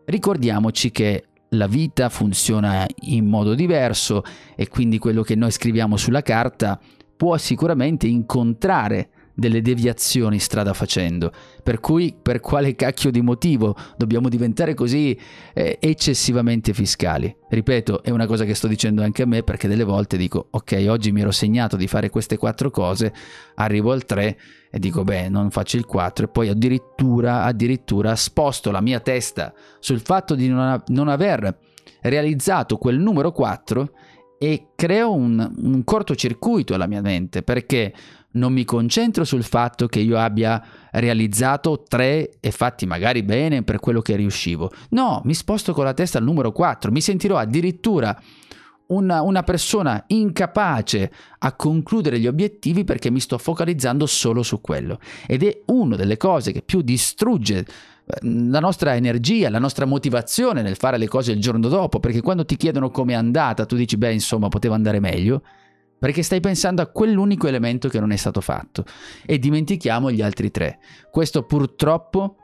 ricordiamoci 0.05 0.91
che 0.93 1.25
la 1.51 1.67
vita 1.67 2.09
funziona 2.09 2.87
in 3.03 3.27
modo 3.27 3.55
diverso 3.55 4.23
e 4.55 4.69
quindi 4.69 4.99
quello 4.99 5.23
che 5.23 5.35
noi 5.35 5.51
scriviamo 5.51 5.97
sulla 5.97 6.23
carta 6.23 6.79
può 7.17 7.37
sicuramente 7.37 8.07
incontrare 8.07 9.11
delle 9.35 9.63
deviazioni 9.63 10.39
strada 10.39 10.73
facendo. 10.73 11.33
Per 11.63 11.81
cui, 11.81 12.15
per 12.21 12.41
quale 12.41 12.75
cacchio 12.75 13.11
di 13.11 13.21
motivo 13.21 13.77
dobbiamo 13.97 14.29
diventare 14.29 14.75
così 14.75 15.19
eh, 15.55 15.79
eccessivamente 15.81 16.73
fiscali? 16.73 17.35
Ripeto, 17.49 18.03
è 18.03 18.11
una 18.11 18.27
cosa 18.27 18.45
che 18.45 18.55
sto 18.55 18.67
dicendo 18.67 19.03
anche 19.03 19.23
a 19.23 19.27
me 19.27 19.43
perché 19.43 19.69
delle 19.69 19.85
volte 19.85 20.17
dico, 20.17 20.49
ok, 20.51 20.87
oggi 20.89 21.13
mi 21.13 21.21
ero 21.21 21.31
segnato 21.31 21.77
di 21.77 21.87
fare 21.87 22.11
queste 22.11 22.37
quattro 22.37 22.71
cose, 22.71 23.13
arrivo 23.57 23.93
al 23.93 24.05
3 24.05 24.39
e 24.71 24.79
dico, 24.79 25.03
beh, 25.03 25.29
non 25.29 25.51
faccio 25.51 25.77
il 25.77 25.85
4 25.85 26.27
e 26.27 26.29
poi 26.29 26.49
addirittura, 26.49 27.45
addirittura 27.45 28.15
sposto 28.17 28.71
la 28.71 28.81
mia 28.81 29.01
testa 29.01 29.53
sul 29.79 30.01
fatto 30.01 30.35
di 30.35 30.49
non, 30.49 30.83
non 30.89 31.09
aver 31.09 31.59
realizzato 32.03 32.77
quel 32.77 32.99
numero 32.99 33.33
4 33.33 33.91
e 34.39 34.69
creo 34.75 35.13
un, 35.13 35.53
un 35.59 35.85
cortocircuito 35.85 36.73
alla 36.73 36.87
mia 36.87 37.03
mente 37.03 37.43
perché 37.43 37.93
non 38.33 38.53
mi 38.53 38.65
concentro 38.65 39.25
sul 39.25 39.43
fatto 39.43 39.87
che 39.87 40.01
io 40.01 40.19
abbia 40.19 40.63
realizzato 40.93 41.85
tre 41.89 42.31
e 42.41 42.51
fatti 42.51 42.87
magari 42.87 43.23
bene 43.23 43.63
per 43.63 43.81
quello 43.81 44.01
che 44.01 44.17
riuscivo. 44.17 44.71
No, 44.91 45.21
mi 45.25 45.35
sposto 45.35 45.73
con 45.73 45.85
la 45.85 45.95
testa 45.95 46.19
al 46.19 46.25
numero 46.25 46.53
4, 46.53 46.93
mi 46.93 47.01
sentirò 47.01 47.37
addirittura 47.37 48.17
una, 48.87 49.23
una, 49.23 49.43
persona 49.43 50.03
incapace 50.09 51.13
a 51.39 51.53
concludere 51.55 52.19
gli 52.19 52.27
obiettivi 52.27 52.83
perché 52.85 53.09
mi 53.11 53.21
sto 53.21 53.39
focalizzando 53.39 54.05
solo 54.07 54.43
su 54.43 54.61
quello. 54.61 54.99
Ed 55.27 55.45
è 55.45 55.61
una 55.67 55.97
delle 55.97 56.17
cose 56.17 56.51
che 56.51 56.63
più 56.63 56.83
distrugge 56.83 57.59
eh, 57.59 57.65
la 58.23 58.59
nostra 58.59 58.97
energia, 58.97 59.49
la 59.49 59.61
nostra 59.61 59.85
motivazione 59.85 60.63
nel 60.63 60.77
fare 60.77 60.99
le 60.99 61.07
cose 61.07 61.31
il 61.31 61.41
giorno 61.41 61.69
dopo, 61.69 62.01
perché 62.01 62.21
quando 62.21 62.45
ti 62.45 62.57
chiedono 62.57 62.91
com'è 62.91 63.15
andata, 63.15 63.65
tu 63.65 63.77
dici, 63.77 63.97
beh, 63.97 64.13
insomma, 64.13 64.49
poteva 64.49 64.75
andare 64.75 64.99
meglio 64.99 65.43
perché 66.01 66.23
stai 66.23 66.41
pensando 66.41 66.83
a 66.83 66.87
quell'unico 66.87 67.47
elemento 67.47 67.89
che 67.89 68.01
non 68.01 68.11
è 68.11 68.17
stato 68.17 68.41
fatto 68.41 68.85
e 69.25 69.39
dimentichiamo 69.39 70.11
gli 70.11 70.23
altri 70.23 70.51
tre. 70.51 70.79
Questo 71.11 71.45
purtroppo 71.45 72.37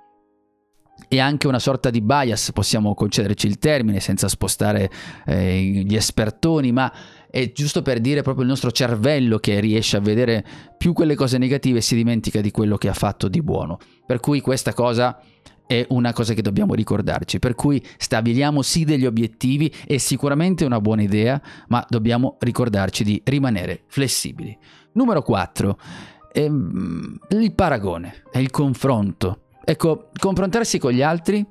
è 1.09 1.19
anche 1.19 1.47
una 1.47 1.59
sorta 1.59 1.91
di 1.91 2.01
bias, 2.01 2.53
possiamo 2.53 2.95
concederci 2.95 3.47
il 3.47 3.59
termine 3.59 4.01
senza 4.01 4.29
spostare 4.29 4.91
eh, 5.27 5.83
gli 5.85 5.95
espertoni, 5.95 6.71
ma 6.71 6.93
è 7.31 7.51
giusto 7.53 7.83
per 7.83 8.01
dire 8.01 8.23
proprio 8.23 8.45
il 8.45 8.51
nostro 8.51 8.71
cervello 8.71 9.39
che 9.39 9.59
riesce 9.61 9.97
a 9.97 10.01
vedere 10.01 10.45
più 10.77 10.93
quelle 10.93 11.15
cose 11.15 11.39
negative 11.39 11.79
e 11.79 11.83
si 11.83 11.95
dimentica 11.95 12.41
di 12.41 12.51
quello 12.51 12.77
che 12.77 12.89
ha 12.89 12.95
fatto 12.95 13.29
di 13.29 13.43
buono. 13.43 13.79
Per 14.07 14.21
cui 14.21 14.41
questa 14.41 14.73
cosa 14.73 15.19
è 15.67 15.85
una 15.91 16.13
cosa 16.13 16.35
che 16.35 16.43
dobbiamo 16.43 16.75
ricordarci. 16.75 17.39
Per 17.39 17.55
cui 17.55 17.85
stabiliamo 17.97 18.63
sì 18.63 18.85
degli 18.85 19.07
obiettivi, 19.07 19.73
è 19.87 19.97
sicuramente 19.99 20.65
una 20.65 20.81
buona 20.81 21.03
idea, 21.03 21.41
ma 21.69 21.85
dobbiamo 21.89 22.37
ricordarci 22.41 23.05
di 23.05 23.21
rimanere 23.25 23.83
flessibili. 23.87 24.57
Numero 24.93 25.23
4. 25.23 25.79
Ehm, 26.33 27.19
il 27.31 27.53
paragone, 27.53 28.23
è 28.31 28.39
il 28.39 28.51
confronto. 28.51 29.41
Ecco, 29.65 30.11
confrontarsi 30.19 30.79
con 30.79 30.93
gli 30.93 31.03
altri 31.03 31.45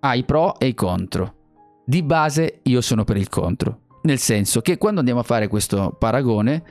ha 0.00 0.14
i 0.14 0.24
pro 0.24 0.58
e 0.58 0.66
i 0.66 0.74
contro. 0.74 1.34
Di 1.84 2.02
base 2.02 2.60
io 2.64 2.80
sono 2.80 3.04
per 3.04 3.16
il 3.16 3.28
contro. 3.28 3.80
Nel 4.02 4.18
senso 4.18 4.60
che 4.60 4.78
quando 4.78 5.00
andiamo 5.00 5.20
a 5.20 5.24
fare 5.24 5.48
questo 5.48 5.96
paragone, 5.98 6.62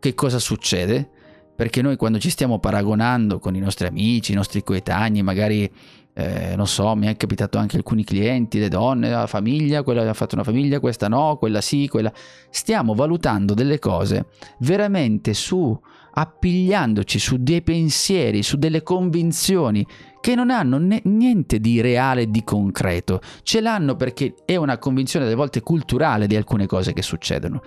che 0.00 0.14
cosa 0.14 0.38
succede? 0.38 1.08
Perché 1.56 1.82
noi 1.82 1.96
quando 1.96 2.18
ci 2.18 2.30
stiamo 2.30 2.58
paragonando 2.58 3.38
con 3.38 3.54
i 3.54 3.60
nostri 3.60 3.86
amici, 3.86 4.32
i 4.32 4.34
nostri 4.34 4.62
coetanei, 4.62 5.22
magari 5.22 5.70
eh, 6.16 6.54
non 6.54 6.68
so, 6.68 6.94
mi 6.94 7.08
è 7.08 7.16
capitato 7.16 7.58
anche 7.58 7.76
alcuni 7.76 8.04
clienti, 8.04 8.60
le 8.60 8.68
donne, 8.68 9.10
la 9.10 9.26
famiglia, 9.26 9.82
quella 9.82 10.08
ha 10.08 10.14
fatto 10.14 10.36
una 10.36 10.44
famiglia, 10.44 10.78
questa 10.78 11.08
no, 11.08 11.36
quella 11.36 11.60
sì, 11.60 11.88
quella... 11.88 12.12
Stiamo 12.50 12.94
valutando 12.94 13.52
delle 13.52 13.80
cose 13.80 14.26
veramente 14.58 15.34
su, 15.34 15.76
appigliandoci 16.12 17.18
su 17.18 17.42
dei 17.42 17.62
pensieri, 17.62 18.44
su 18.44 18.56
delle 18.56 18.84
convinzioni 18.84 19.84
che 20.20 20.36
non 20.36 20.50
hanno 20.50 20.78
ne- 20.78 21.02
niente 21.04 21.58
di 21.58 21.80
reale 21.80 22.30
di 22.30 22.44
concreto. 22.44 23.20
Ce 23.42 23.60
l'hanno 23.60 23.96
perché 23.96 24.36
è 24.44 24.54
una 24.54 24.78
convinzione 24.78 25.24
delle 25.24 25.36
volte 25.36 25.62
culturale 25.62 26.28
di 26.28 26.36
alcune 26.36 26.66
cose 26.66 26.92
che 26.92 27.02
succedono. 27.02 27.60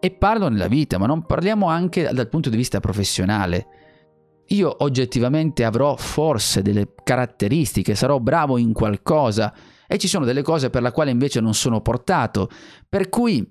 E 0.00 0.10
parlo 0.10 0.48
nella 0.48 0.68
vita, 0.68 0.98
ma 0.98 1.06
non 1.06 1.24
parliamo 1.24 1.68
anche 1.68 2.10
dal 2.12 2.28
punto 2.28 2.50
di 2.50 2.56
vista 2.56 2.80
professionale 2.80 3.66
io 4.48 4.82
oggettivamente 4.84 5.64
avrò 5.64 5.96
forse 5.96 6.62
delle 6.62 6.94
caratteristiche, 7.02 7.94
sarò 7.94 8.18
bravo 8.20 8.58
in 8.58 8.72
qualcosa 8.72 9.54
e 9.86 9.98
ci 9.98 10.08
sono 10.08 10.24
delle 10.24 10.42
cose 10.42 10.70
per 10.70 10.82
le 10.82 10.90
quali 10.92 11.10
invece 11.10 11.40
non 11.40 11.54
sono 11.54 11.80
portato, 11.80 12.48
per 12.88 13.08
cui 13.08 13.44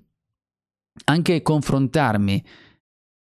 anche 1.04 1.42
confrontarmi 1.42 2.44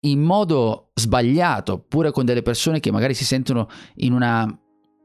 in 0.03 0.19
modo 0.19 0.91
sbagliato, 0.95 1.73
oppure 1.73 2.11
con 2.11 2.25
delle 2.25 2.41
persone 2.41 2.79
che 2.79 2.91
magari 2.91 3.13
si 3.13 3.23
sentono 3.23 3.67
in 3.95 4.13
una 4.13 4.59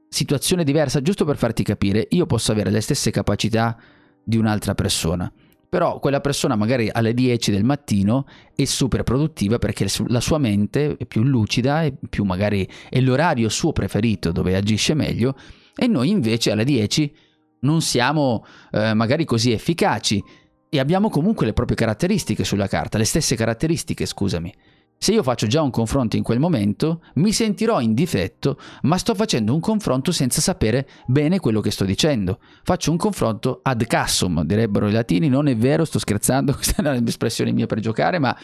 situazione 0.08 0.64
diversa, 0.64 1.02
giusto 1.02 1.24
per 1.24 1.36
farti 1.36 1.62
capire, 1.62 2.06
io 2.10 2.26
posso 2.26 2.52
avere 2.52 2.70
le 2.70 2.80
stesse 2.80 3.10
capacità 3.10 3.76
di 4.24 4.36
un'altra 4.36 4.74
persona 4.74 5.30
però 5.76 5.98
quella 5.98 6.22
persona 6.22 6.56
magari 6.56 6.88
alle 6.90 7.12
10 7.12 7.50
del 7.50 7.62
mattino 7.62 8.24
è 8.54 8.64
super 8.64 9.02
produttiva 9.02 9.58
perché 9.58 9.86
la 10.06 10.20
sua 10.20 10.38
mente 10.38 10.96
è 10.96 11.04
più 11.04 11.22
lucida 11.22 11.82
e 11.82 11.92
più 12.08 12.24
magari 12.24 12.66
è 12.88 12.98
l'orario 12.98 13.50
suo 13.50 13.72
preferito 13.72 14.32
dove 14.32 14.56
agisce 14.56 14.94
meglio 14.94 15.36
e 15.74 15.86
noi 15.86 16.08
invece 16.08 16.50
alle 16.50 16.64
10 16.64 17.14
non 17.60 17.82
siamo 17.82 18.46
eh, 18.70 18.94
magari 18.94 19.26
così 19.26 19.52
efficaci 19.52 20.24
e 20.70 20.78
abbiamo 20.78 21.10
comunque 21.10 21.44
le 21.44 21.52
proprie 21.52 21.76
caratteristiche 21.76 22.42
sulla 22.42 22.68
carta, 22.68 22.96
le 22.96 23.04
stesse 23.04 23.36
caratteristiche, 23.36 24.06
scusami. 24.06 24.54
Se 24.98 25.12
io 25.12 25.22
faccio 25.22 25.46
già 25.46 25.60
un 25.62 25.70
confronto 25.70 26.16
in 26.16 26.22
quel 26.22 26.38
momento, 26.38 27.02
mi 27.14 27.32
sentirò 27.32 27.80
in 27.80 27.94
difetto, 27.94 28.58
ma 28.82 28.96
sto 28.96 29.14
facendo 29.14 29.52
un 29.52 29.60
confronto 29.60 30.10
senza 30.10 30.40
sapere 30.40 30.88
bene 31.06 31.38
quello 31.38 31.60
che 31.60 31.70
sto 31.70 31.84
dicendo. 31.84 32.38
Faccio 32.62 32.90
un 32.90 32.96
confronto 32.96 33.60
ad 33.62 33.84
cassum, 33.86 34.42
direbbero 34.42 34.88
i 34.88 34.92
latini, 34.92 35.28
non 35.28 35.48
è 35.48 35.56
vero, 35.56 35.84
sto 35.84 35.98
scherzando, 35.98 36.52
questa 36.56 36.82
è 36.82 36.96
un'espressione 36.96 37.52
mia 37.52 37.66
per 37.66 37.80
giocare, 37.80 38.18
ma 38.18 38.36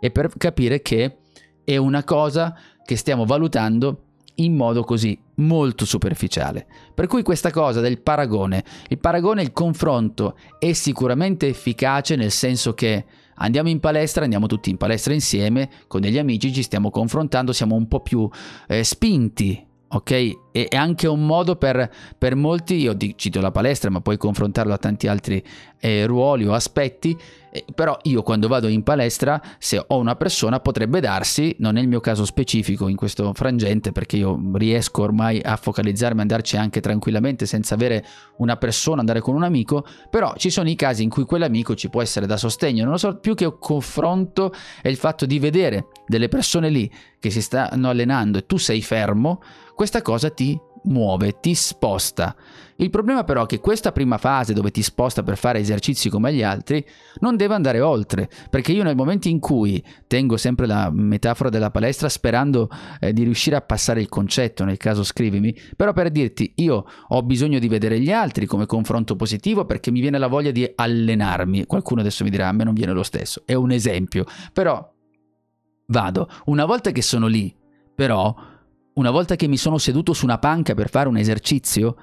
è 0.00 0.10
per 0.10 0.32
capire 0.36 0.80
che 0.80 1.18
è 1.62 1.76
una 1.76 2.02
cosa 2.04 2.56
che 2.84 2.96
stiamo 2.96 3.26
valutando 3.26 4.04
in 4.36 4.54
modo 4.54 4.82
così 4.84 5.18
molto 5.36 5.84
superficiale. 5.84 6.66
Per 6.94 7.06
cui 7.06 7.22
questa 7.22 7.50
cosa 7.50 7.80
del 7.80 8.00
paragone, 8.00 8.64
il 8.88 8.98
paragone, 8.98 9.42
il 9.42 9.52
confronto 9.52 10.36
è 10.58 10.72
sicuramente 10.72 11.48
efficace 11.48 12.16
nel 12.16 12.30
senso 12.30 12.74
che 12.74 13.04
andiamo 13.38 13.68
in 13.68 13.80
palestra, 13.80 14.24
andiamo 14.24 14.46
tutti 14.46 14.70
in 14.70 14.76
palestra 14.76 15.14
insieme, 15.14 15.68
con 15.86 16.00
degli 16.00 16.18
amici 16.18 16.52
ci 16.52 16.62
stiamo 16.62 16.90
confrontando, 16.90 17.52
siamo 17.52 17.74
un 17.74 17.88
po' 17.88 18.00
più 18.00 18.28
eh, 18.68 18.84
spinti 18.84 19.66
ok? 19.88 20.47
E 20.58 20.66
è 20.66 20.76
anche 20.76 21.06
un 21.06 21.24
modo 21.24 21.54
per, 21.54 21.88
per 22.18 22.34
molti, 22.34 22.80
io 22.80 22.96
cito 23.14 23.40
la 23.40 23.52
palestra, 23.52 23.90
ma 23.90 24.00
puoi 24.00 24.16
confrontarlo 24.16 24.72
a 24.72 24.78
tanti 24.78 25.06
altri 25.06 25.40
eh, 25.78 26.04
ruoli 26.04 26.46
o 26.46 26.52
aspetti, 26.52 27.16
eh, 27.50 27.64
però 27.72 27.96
io 28.02 28.22
quando 28.22 28.48
vado 28.48 28.66
in 28.66 28.82
palestra, 28.82 29.40
se 29.58 29.82
ho 29.86 29.96
una 29.98 30.16
persona, 30.16 30.58
potrebbe 30.58 30.98
darsi, 30.98 31.54
non 31.60 31.76
è 31.76 31.80
il 31.80 31.86
mio 31.86 32.00
caso 32.00 32.24
specifico 32.24 32.88
in 32.88 32.96
questo 32.96 33.32
frangente, 33.34 33.92
perché 33.92 34.16
io 34.16 34.36
riesco 34.54 35.02
ormai 35.02 35.40
a 35.40 35.54
focalizzarmi, 35.54 36.22
andarci 36.22 36.56
anche 36.56 36.80
tranquillamente 36.80 37.46
senza 37.46 37.74
avere 37.74 38.04
una 38.38 38.56
persona, 38.56 38.98
andare 38.98 39.20
con 39.20 39.36
un 39.36 39.44
amico, 39.44 39.86
però 40.10 40.34
ci 40.36 40.50
sono 40.50 40.68
i 40.68 40.74
casi 40.74 41.04
in 41.04 41.10
cui 41.10 41.24
quell'amico 41.24 41.76
ci 41.76 41.88
può 41.88 42.02
essere 42.02 42.26
da 42.26 42.36
sostegno, 42.36 42.82
non 42.82 42.92
lo 42.92 42.98
so, 42.98 43.16
più 43.18 43.34
che 43.34 43.58
confronto 43.60 44.52
è 44.82 44.88
il 44.88 44.96
fatto 44.96 45.24
di 45.24 45.38
vedere 45.38 45.86
delle 46.08 46.28
persone 46.28 46.68
lì 46.68 46.90
che 47.20 47.30
si 47.30 47.42
stanno 47.42 47.88
allenando 47.88 48.38
e 48.38 48.46
tu 48.46 48.56
sei 48.56 48.82
fermo, 48.82 49.40
questa 49.74 50.02
cosa 50.02 50.30
ti 50.30 50.47
muove, 50.88 51.38
ti 51.40 51.54
sposta. 51.54 52.34
Il 52.80 52.90
problema 52.90 53.24
però 53.24 53.42
è 53.42 53.46
che 53.46 53.58
questa 53.58 53.90
prima 53.90 54.18
fase 54.18 54.52
dove 54.52 54.70
ti 54.70 54.82
sposta 54.82 55.24
per 55.24 55.36
fare 55.36 55.58
esercizi 55.58 56.08
come 56.08 56.32
gli 56.32 56.44
altri 56.44 56.84
non 57.18 57.36
deve 57.36 57.54
andare 57.54 57.80
oltre, 57.80 58.28
perché 58.50 58.70
io 58.70 58.84
nel 58.84 58.94
momento 58.94 59.26
in 59.26 59.40
cui 59.40 59.82
tengo 60.06 60.36
sempre 60.36 60.66
la 60.66 60.88
metafora 60.92 61.48
della 61.48 61.72
palestra 61.72 62.08
sperando 62.08 62.68
eh, 63.00 63.12
di 63.12 63.24
riuscire 63.24 63.56
a 63.56 63.62
passare 63.62 64.00
il 64.00 64.08
concetto, 64.08 64.64
nel 64.64 64.76
caso 64.76 65.02
scrivimi, 65.02 65.52
però 65.76 65.92
per 65.92 66.10
dirti 66.10 66.52
io 66.56 66.84
ho 67.08 67.22
bisogno 67.22 67.58
di 67.58 67.66
vedere 67.66 67.98
gli 67.98 68.12
altri 68.12 68.46
come 68.46 68.66
confronto 68.66 69.16
positivo 69.16 69.64
perché 69.64 69.90
mi 69.90 70.00
viene 70.00 70.18
la 70.18 70.28
voglia 70.28 70.52
di 70.52 70.70
allenarmi, 70.72 71.66
qualcuno 71.66 72.00
adesso 72.00 72.22
mi 72.22 72.30
dirà 72.30 72.46
a 72.46 72.52
me 72.52 72.62
non 72.62 72.74
viene 72.74 72.92
lo 72.92 73.02
stesso, 73.02 73.42
è 73.44 73.54
un 73.54 73.72
esempio, 73.72 74.24
però 74.52 74.88
vado, 75.86 76.28
una 76.44 76.64
volta 76.64 76.92
che 76.92 77.02
sono 77.02 77.26
lì, 77.26 77.52
però 77.92 78.32
una 78.98 79.10
volta 79.10 79.36
che 79.36 79.46
mi 79.46 79.56
sono 79.56 79.78
seduto 79.78 80.12
su 80.12 80.24
una 80.24 80.38
panca 80.38 80.74
per 80.74 80.90
fare 80.90 81.08
un 81.08 81.16
esercizio, 81.16 81.96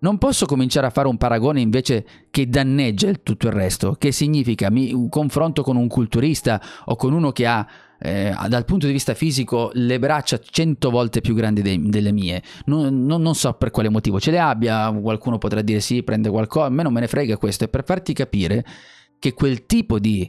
non 0.00 0.18
posso 0.18 0.46
cominciare 0.46 0.88
a 0.88 0.90
fare 0.90 1.06
un 1.06 1.16
paragone 1.16 1.60
invece 1.60 2.04
che 2.30 2.48
danneggia 2.48 3.12
tutto 3.22 3.46
il 3.46 3.52
resto, 3.52 3.94
che 3.96 4.10
significa 4.10 4.68
mi, 4.68 5.08
confronto 5.08 5.62
con 5.62 5.76
un 5.76 5.86
culturista 5.86 6.60
o 6.86 6.96
con 6.96 7.12
uno 7.12 7.30
che 7.30 7.46
ha 7.46 7.64
eh, 8.00 8.34
dal 8.48 8.64
punto 8.64 8.86
di 8.86 8.92
vista 8.92 9.14
fisico 9.14 9.70
le 9.74 10.00
braccia 10.00 10.40
cento 10.40 10.90
volte 10.90 11.20
più 11.20 11.34
grandi 11.34 11.62
dei, 11.62 11.80
delle 11.88 12.10
mie. 12.10 12.42
Non, 12.64 13.06
non, 13.06 13.22
non, 13.22 13.36
so 13.36 13.52
per 13.52 13.70
quale 13.70 13.88
motivo 13.88 14.18
ce 14.18 14.32
le 14.32 14.40
abbia, 14.40 14.90
qualcuno 14.90 15.38
potrà 15.38 15.62
dire 15.62 15.78
sì, 15.78 16.02
prende 16.02 16.28
qualcosa, 16.28 16.66
a 16.66 16.70
me 16.70 16.82
non 16.82 16.92
me 16.92 17.00
ne 17.00 17.06
frega 17.06 17.36
questo, 17.36 17.64
è 17.64 17.68
per 17.68 17.84
farti 17.84 18.12
capire 18.12 18.64
che 19.20 19.32
quel 19.34 19.66
tipo 19.66 20.00
di 20.00 20.28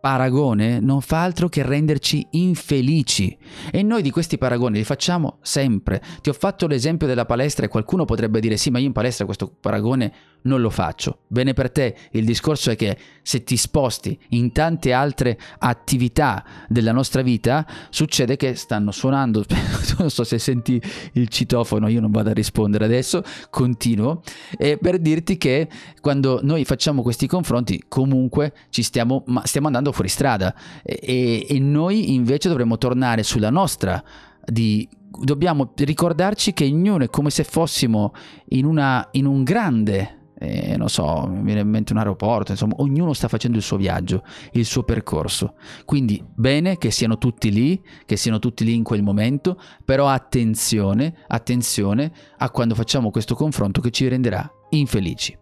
paragone 0.00 0.80
non 0.80 1.00
fa 1.02 1.22
altro 1.22 1.48
che 1.48 1.62
renderci 1.62 2.26
infelici 2.30 3.36
e 3.70 3.82
noi 3.82 4.02
di 4.02 4.10
questi 4.10 4.38
paragoni 4.38 4.78
li 4.78 4.84
facciamo 4.84 5.38
sempre. 5.42 6.02
Ti 6.22 6.30
ho 6.30 6.32
fatto 6.32 6.66
l'esempio 6.66 7.06
della 7.06 7.26
palestra 7.26 7.66
e 7.66 7.68
qualcuno 7.68 8.04
potrebbe 8.04 8.40
dire 8.40 8.56
sì 8.56 8.70
ma 8.70 8.78
io 8.78 8.86
in 8.86 8.92
palestra 8.92 9.26
questo 9.26 9.54
paragone 9.60 10.12
non 10.42 10.60
lo 10.60 10.70
faccio. 10.70 11.20
Bene 11.26 11.52
per 11.52 11.70
te, 11.70 11.96
il 12.12 12.24
discorso 12.24 12.70
è 12.70 12.76
che 12.76 12.96
se 13.22 13.44
ti 13.44 13.56
sposti 13.56 14.18
in 14.30 14.52
tante 14.52 14.92
altre 14.92 15.38
attività 15.58 16.44
della 16.68 16.92
nostra 16.92 17.22
vita, 17.22 17.66
succede 17.90 18.36
che 18.36 18.54
stanno 18.54 18.90
suonando, 18.90 19.44
non 19.98 20.10
so 20.10 20.24
se 20.24 20.38
senti 20.38 20.80
il 21.12 21.28
citofono, 21.28 21.88
io 21.88 22.00
non 22.00 22.10
vado 22.10 22.30
a 22.30 22.32
rispondere 22.32 22.84
adesso, 22.84 23.22
continuo, 23.50 24.22
e 24.56 24.78
per 24.78 24.98
dirti 24.98 25.36
che 25.36 25.68
quando 26.00 26.40
noi 26.42 26.64
facciamo 26.64 27.02
questi 27.02 27.26
confronti 27.26 27.84
comunque 27.88 28.52
ci 28.70 28.82
stiamo, 28.82 29.24
ma 29.26 29.44
stiamo 29.44 29.66
andando 29.66 29.92
fuori 29.92 30.08
strada 30.08 30.54
e, 30.82 31.46
e 31.48 31.58
noi 31.58 32.14
invece 32.14 32.48
dovremmo 32.48 32.78
tornare 32.78 33.22
sulla 33.22 33.50
nostra 33.50 34.02
di 34.44 34.88
dobbiamo 35.10 35.72
ricordarci 35.76 36.52
che 36.52 36.64
ognuno 36.64 37.04
è 37.04 37.08
come 37.08 37.30
se 37.30 37.44
fossimo 37.44 38.12
in, 38.50 38.64
una, 38.64 39.08
in 39.12 39.26
un 39.26 39.42
grande 39.42 40.19
eh, 40.42 40.78
non 40.78 40.88
so, 40.88 41.26
mi 41.28 41.42
viene 41.42 41.60
in 41.60 41.68
mente 41.68 41.92
un 41.92 41.98
aeroporto, 41.98 42.52
insomma, 42.52 42.76
ognuno 42.78 43.12
sta 43.12 43.28
facendo 43.28 43.58
il 43.58 43.62
suo 43.62 43.76
viaggio, 43.76 44.24
il 44.52 44.64
suo 44.64 44.84
percorso. 44.84 45.56
Quindi 45.84 46.24
bene 46.34 46.78
che 46.78 46.90
siano 46.90 47.18
tutti 47.18 47.52
lì, 47.52 47.78
che 48.06 48.16
siano 48.16 48.38
tutti 48.38 48.64
lì 48.64 48.74
in 48.74 48.82
quel 48.82 49.02
momento, 49.02 49.60
però 49.84 50.08
attenzione, 50.08 51.14
attenzione 51.26 52.10
a 52.38 52.48
quando 52.48 52.74
facciamo 52.74 53.10
questo 53.10 53.34
confronto 53.34 53.82
che 53.82 53.90
ci 53.90 54.08
renderà 54.08 54.50
infelici. 54.70 55.36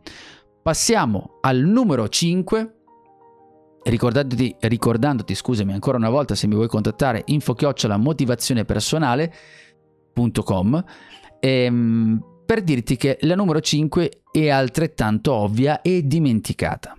Passiamo 0.61 1.39
al 1.43 1.59
numero 1.59 2.09
5. 2.09 2.73
Ricordandoti, 3.85 4.57
ricordandoti, 4.59 5.37
scusami 5.37 5.73
ancora 5.73 5.97
una 5.97 6.11
volta 6.11 6.35
se 6.35 6.49
mi 6.49 6.57
vuoi 6.57 6.67
contattare, 6.67 7.23
info 7.27 7.55
chiocciola 7.55 7.97
motivazionepersonale.com 7.97 10.85
ehm, 11.39 12.25
per 12.45 12.63
dirti 12.63 12.97
che 12.97 13.19
la 13.21 13.35
numero 13.35 13.61
5 13.61 14.23
è 14.47 14.51
altrettanto 14.51 15.33
ovvia 15.33 15.83
e 15.83 16.07
dimenticata. 16.07 16.97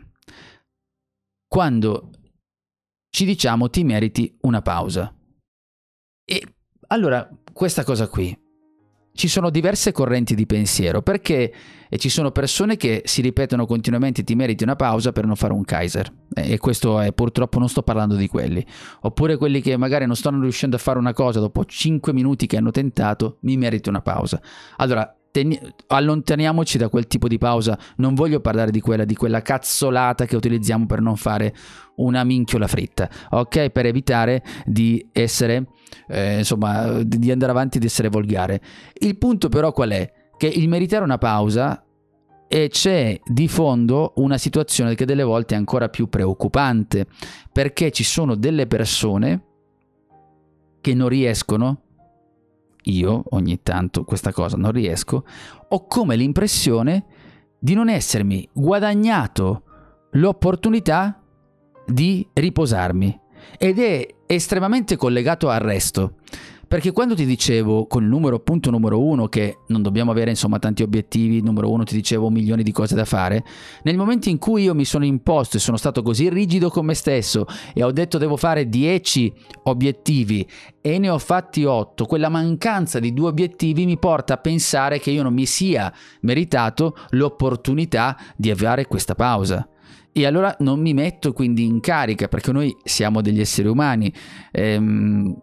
Quando 1.47 2.12
ci 3.10 3.25
diciamo 3.25 3.69
ti 3.69 3.84
meriti 3.84 4.38
una 4.41 4.62
pausa. 4.62 5.13
E 6.23 6.56
allora, 6.88 7.28
questa 7.52 7.84
cosa 7.84 8.08
qui, 8.08 8.38
ci 9.13 9.28
sono 9.28 9.49
diverse 9.49 9.91
correnti 9.91 10.36
di 10.36 10.45
pensiero 10.45 11.02
perché 11.02 11.54
ci 11.97 12.08
sono 12.08 12.32
persone 12.32 12.78
che 12.78 13.02
si 13.06 13.21
ripetono 13.21 13.65
continuamente 13.65 14.23
ti 14.23 14.36
meriti 14.36 14.63
una 14.63 14.75
pausa 14.75 15.12
per 15.12 15.25
non 15.25 15.36
fare 15.36 15.52
un 15.52 15.65
Kaiser 15.65 16.10
e 16.34 16.58
questo 16.58 17.02
è 17.02 17.12
purtroppo 17.12 17.60
non 17.60 17.67
sto 17.67 17.82
parlando 17.82 18.15
di 18.15 18.28
quelli 18.28 18.65
oppure 19.02 19.36
quelli 19.36 19.60
che 19.60 19.75
magari 19.75 20.06
non 20.06 20.15
stanno 20.15 20.39
riuscendo 20.39 20.78
a 20.78 20.80
fare 20.80 20.99
una 20.99 21.13
cosa 21.13 21.39
dopo 21.39 21.65
5 21.65 22.13
minuti 22.13 22.45
che 22.45 22.56
hanno 22.58 22.71
tentato 22.71 23.39
mi 23.41 23.58
merito 23.58 23.89
una 23.89 24.02
pausa 24.02 24.39
allora 24.78 25.18
Ten- 25.31 25.57
allontaniamoci 25.87 26.77
da 26.77 26.89
quel 26.89 27.07
tipo 27.07 27.27
di 27.27 27.37
pausa. 27.37 27.77
Non 27.97 28.15
voglio 28.15 28.39
parlare 28.39 28.71
di 28.71 28.81
quella, 28.81 29.05
di 29.05 29.15
quella 29.15 29.41
cazzolata 29.41 30.25
che 30.25 30.35
utilizziamo 30.35 30.85
per 30.85 31.01
non 31.01 31.15
fare 31.15 31.53
una 31.95 32.23
minchiola 32.23 32.67
fritta, 32.67 33.09
ok? 33.29 33.69
Per 33.69 33.85
evitare 33.85 34.43
di 34.65 35.07
essere, 35.11 35.67
eh, 36.07 36.39
insomma, 36.39 37.03
di 37.03 37.31
andare 37.31 37.51
avanti 37.51 37.79
di 37.79 37.85
essere 37.85 38.09
volgare. 38.09 38.61
Il 38.93 39.17
punto 39.17 39.49
però 39.49 39.71
qual 39.71 39.91
è? 39.91 40.11
Che 40.37 40.47
il 40.47 40.69
meritare 40.69 41.03
una 41.03 41.17
pausa 41.17 41.83
e 42.51 42.67
c'è 42.69 43.19
di 43.23 43.47
fondo 43.47 44.13
una 44.15 44.39
situazione 44.39 44.95
che 44.95 45.05
delle 45.05 45.21
volte 45.21 45.53
è 45.53 45.57
ancora 45.57 45.87
più 45.87 46.07
preoccupante 46.09 47.05
perché 47.51 47.91
ci 47.91 48.03
sono 48.03 48.33
delle 48.33 48.65
persone 48.65 49.43
che 50.81 50.95
non 50.95 51.09
riescono 51.09 51.81
io 52.83 53.23
ogni 53.29 53.61
tanto 53.61 54.03
questa 54.03 54.31
cosa 54.31 54.57
non 54.57 54.71
riesco, 54.71 55.23
ho 55.67 55.87
come 55.87 56.15
l'impressione 56.15 57.05
di 57.59 57.73
non 57.73 57.89
essermi 57.89 58.47
guadagnato 58.53 59.63
l'opportunità 60.11 61.21
di 61.85 62.27
riposarmi 62.33 63.19
ed 63.57 63.79
è 63.79 64.07
estremamente 64.25 64.95
collegato 64.95 65.49
al 65.49 65.59
resto. 65.59 66.15
Perché 66.69 66.91
quando 66.91 67.15
ti 67.15 67.25
dicevo 67.25 67.88
con 67.88 68.03
il 68.03 68.10
numero 68.10 68.39
punto 68.41 68.69
numero 68.69 69.01
uno 69.01 69.27
che 69.27 69.58
non 69.69 69.82
dobbiamo 69.82 70.12
avere 70.12 70.29
insomma 70.29 70.60
tanti 70.60 70.84
obiettivi, 70.84 71.41
numero 71.41 71.71
uno 71.71 71.84
ti 71.84 71.95
dicevo 71.95 72.29
milioni 72.29 72.62
di 72.62 72.71
cose 72.71 72.93
da 72.93 73.05
fare, 73.05 73.43
nel 73.82 73.97
momento 73.97 74.29
in 74.29 74.38
cui 74.38 74.62
io 74.62 74.75
mi 74.75 74.86
sono 74.86 75.03
imposto 75.03 75.58
e 75.58 75.60
sono 75.60 75.77
stato 75.77 76.03
così 76.03 76.29
rigido 76.29 76.69
con 76.69 76.86
me 76.86 76.93
stesso 76.93 77.47
e 77.73 77.82
ho 77.82 77.91
detto 77.91 78.19
devo 78.19 78.38
fare 78.38 78.69
10 78.69 79.34
obiettivi 79.63 80.47
e 80.79 80.99
ne 80.99 81.10
ho 81.10 81.17
fatti 81.17 81.63
8, 81.63 82.05
quella 82.05 82.29
mancanza 82.29 82.99
di 82.99 83.13
due 83.13 83.29
obiettivi 83.29 83.88
mi 83.88 83.97
porta 83.97 84.36
a 84.36 84.38
pensare 84.38 84.99
che 84.99 85.10
io 85.10 85.23
non 85.23 85.34
mi 85.34 85.47
sia 85.47 85.91
meritato 86.21 86.95
l'opportunità 87.10 88.15
di 88.36 88.51
avere 88.51 88.86
questa 88.86 89.15
pausa. 89.15 89.67
E 90.12 90.25
allora 90.25 90.55
non 90.60 90.79
mi 90.79 90.93
metto 90.93 91.34
quindi 91.34 91.63
in 91.63 91.79
carica 91.79 92.27
perché 92.27 92.51
noi 92.51 92.75
siamo 92.84 93.21
degli 93.21 93.39
esseri 93.39 93.67
umani. 93.67 94.13
Ehm, 94.51 95.36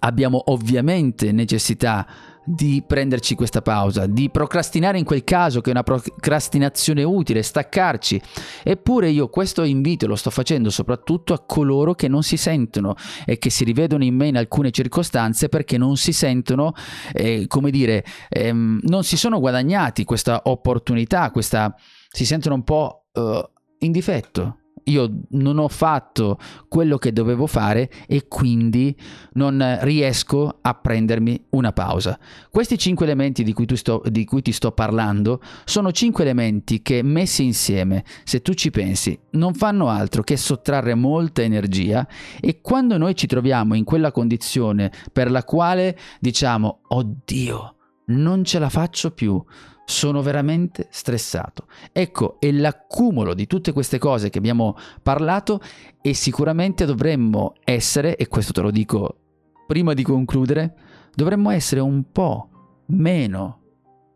abbiamo 0.00 0.42
ovviamente 0.46 1.32
necessità 1.32 2.06
di 2.44 2.84
prenderci 2.86 3.34
questa 3.34 3.62
pausa, 3.62 4.06
di 4.06 4.28
procrastinare 4.28 4.98
in 4.98 5.04
quel 5.04 5.24
caso 5.24 5.60
che 5.60 5.68
è 5.68 5.72
una 5.72 5.82
procrastinazione 5.82 7.02
utile, 7.02 7.42
staccarci. 7.42 8.20
Eppure 8.62 9.08
io 9.08 9.28
questo 9.28 9.62
invito 9.62 10.06
lo 10.06 10.16
sto 10.16 10.30
facendo 10.30 10.68
soprattutto 10.68 11.32
a 11.32 11.40
coloro 11.40 11.94
che 11.94 12.06
non 12.06 12.22
si 12.22 12.36
sentono 12.36 12.94
e 13.24 13.38
che 13.38 13.48
si 13.50 13.64
rivedono 13.64 14.04
in 14.04 14.14
me 14.14 14.28
in 14.28 14.36
alcune 14.36 14.70
circostanze 14.70 15.48
perché 15.48 15.78
non 15.78 15.96
si 15.96 16.12
sentono, 16.12 16.74
eh, 17.12 17.46
come 17.46 17.70
dire, 17.70 18.04
ehm, 18.28 18.80
non 18.82 19.04
si 19.04 19.16
sono 19.16 19.40
guadagnati 19.40 20.04
questa 20.04 20.42
opportunità, 20.44 21.30
questa, 21.30 21.74
si 22.10 22.26
sentono 22.26 22.56
un 22.56 22.64
po' 22.64 23.06
uh, 23.12 23.40
in 23.78 23.92
difetto 23.92 24.58
io 24.84 25.20
non 25.30 25.58
ho 25.58 25.68
fatto 25.68 26.38
quello 26.68 26.98
che 26.98 27.12
dovevo 27.12 27.46
fare 27.46 27.90
e 28.06 28.26
quindi 28.28 28.96
non 29.34 29.78
riesco 29.80 30.58
a 30.60 30.74
prendermi 30.74 31.46
una 31.50 31.72
pausa. 31.72 32.18
Questi 32.50 32.76
cinque 32.78 33.06
elementi 33.06 33.42
di 33.42 33.52
cui, 33.52 33.66
sto, 33.76 34.02
di 34.06 34.24
cui 34.24 34.42
ti 34.42 34.52
sto 34.52 34.72
parlando 34.72 35.40
sono 35.64 35.92
cinque 35.92 36.24
elementi 36.24 36.82
che 36.82 37.02
messi 37.02 37.44
insieme, 37.44 38.04
se 38.24 38.42
tu 38.42 38.54
ci 38.54 38.70
pensi, 38.70 39.18
non 39.30 39.54
fanno 39.54 39.88
altro 39.88 40.22
che 40.22 40.36
sottrarre 40.36 40.94
molta 40.94 41.42
energia 41.42 42.06
e 42.40 42.60
quando 42.60 42.98
noi 42.98 43.14
ci 43.14 43.26
troviamo 43.26 43.74
in 43.74 43.84
quella 43.84 44.12
condizione 44.12 44.92
per 45.12 45.30
la 45.30 45.44
quale 45.44 45.98
diciamo, 46.20 46.80
oddio, 46.88 47.74
non 48.06 48.44
ce 48.44 48.58
la 48.58 48.68
faccio 48.68 49.12
più, 49.12 49.42
sono 49.84 50.22
veramente 50.22 50.88
stressato. 50.90 51.66
Ecco, 51.92 52.36
è 52.38 52.50
l'accumulo 52.50 53.34
di 53.34 53.46
tutte 53.46 53.72
queste 53.72 53.98
cose 53.98 54.30
che 54.30 54.38
abbiamo 54.38 54.76
parlato 55.02 55.60
e 56.00 56.14
sicuramente 56.14 56.84
dovremmo 56.86 57.54
essere, 57.64 58.16
e 58.16 58.28
questo 58.28 58.52
te 58.52 58.60
lo 58.60 58.70
dico 58.70 59.18
prima 59.66 59.94
di 59.94 60.02
concludere, 60.02 60.74
dovremmo 61.14 61.50
essere 61.50 61.80
un 61.80 62.10
po' 62.10 62.48
meno 62.86 63.60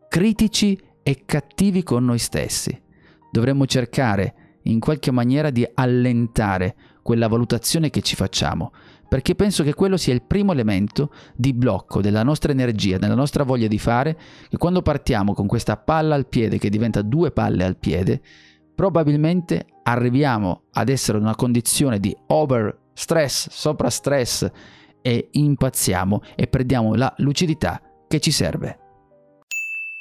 critici 0.07 0.79
e 1.03 1.23
cattivi 1.25 1.83
con 1.83 2.05
noi 2.05 2.19
stessi. 2.19 2.79
Dovremmo 3.31 3.65
cercare 3.65 4.57
in 4.63 4.79
qualche 4.79 5.11
maniera 5.11 5.49
di 5.49 5.67
allentare 5.75 6.75
quella 7.01 7.27
valutazione 7.27 7.89
che 7.89 8.01
ci 8.01 8.15
facciamo 8.15 8.71
perché 9.09 9.33
penso 9.33 9.63
che 9.63 9.73
quello 9.73 9.97
sia 9.97 10.13
il 10.13 10.21
primo 10.21 10.51
elemento 10.51 11.11
di 11.35 11.53
blocco 11.53 11.99
della 11.99 12.23
nostra 12.23 12.51
energia, 12.51 12.99
della 12.99 13.15
nostra 13.15 13.43
voglia 13.43 13.67
di 13.67 13.79
fare, 13.79 14.17
che 14.47 14.57
quando 14.57 14.83
partiamo 14.83 15.33
con 15.33 15.47
questa 15.47 15.75
palla 15.77 16.13
al 16.13 16.27
piede 16.27 16.59
che 16.59 16.69
diventa 16.69 17.01
due 17.01 17.31
palle 17.31 17.63
al 17.63 17.75
piede, 17.77 18.21
probabilmente 18.75 19.65
arriviamo 19.83 20.65
ad 20.73 20.89
essere 20.89 21.17
in 21.17 21.23
una 21.23 21.35
condizione 21.35 21.99
di 21.99 22.15
over 22.27 22.77
stress, 22.93 23.49
sopra 23.49 23.89
stress 23.89 24.49
e 25.01 25.29
impazziamo 25.31 26.21
e 26.35 26.47
perdiamo 26.47 26.93
la 26.93 27.11
lucidità 27.17 27.81
che 28.07 28.19
ci 28.19 28.31
serve. 28.31 28.88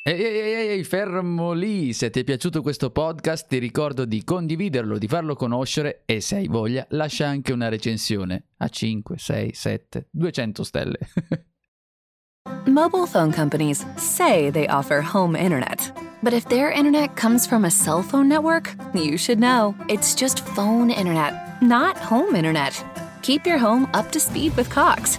Ehi, 0.08 0.22
ehi, 0.22 0.68
ehi, 0.70 0.84
fermo 0.84 1.52
lì! 1.52 1.92
Se 1.92 2.08
ti 2.08 2.20
è 2.20 2.24
piaciuto 2.24 2.62
questo 2.62 2.90
podcast 2.90 3.46
ti 3.46 3.58
ricordo 3.58 4.06
di 4.06 4.24
condividerlo, 4.24 4.96
di 4.96 5.06
farlo 5.06 5.34
conoscere 5.34 6.04
e 6.06 6.22
se 6.22 6.36
hai 6.36 6.48
voglia 6.48 6.86
lascia 6.92 7.26
anche 7.26 7.52
una 7.52 7.68
recensione 7.68 8.44
a 8.56 8.68
5, 8.70 9.18
6, 9.18 9.50
7, 9.52 10.08
200 10.10 10.64
stelle. 10.64 10.98
Mobile 12.64 13.04
phone 13.04 13.30
companies 13.30 13.84
say 13.96 14.50
they 14.50 14.66
offer 14.68 15.02
home 15.02 15.36
internet. 15.38 15.92
But 16.22 16.32
if 16.32 16.46
their 16.46 16.70
internet 16.70 17.14
comes 17.14 17.46
from 17.46 17.66
a 17.66 17.70
cell 17.70 18.00
phone 18.00 18.28
network, 18.28 18.74
you 18.94 19.18
should 19.18 19.38
know. 19.38 19.74
It's 19.90 20.14
just 20.14 20.40
phone 20.40 20.88
internet, 20.88 21.60
not 21.60 21.98
home 21.98 22.34
internet. 22.34 22.82
Keep 23.20 23.46
your 23.46 23.58
home 23.58 23.86
up 23.92 24.10
to 24.12 24.20
speed 24.20 24.56
with 24.56 24.70
Cox. 24.70 25.18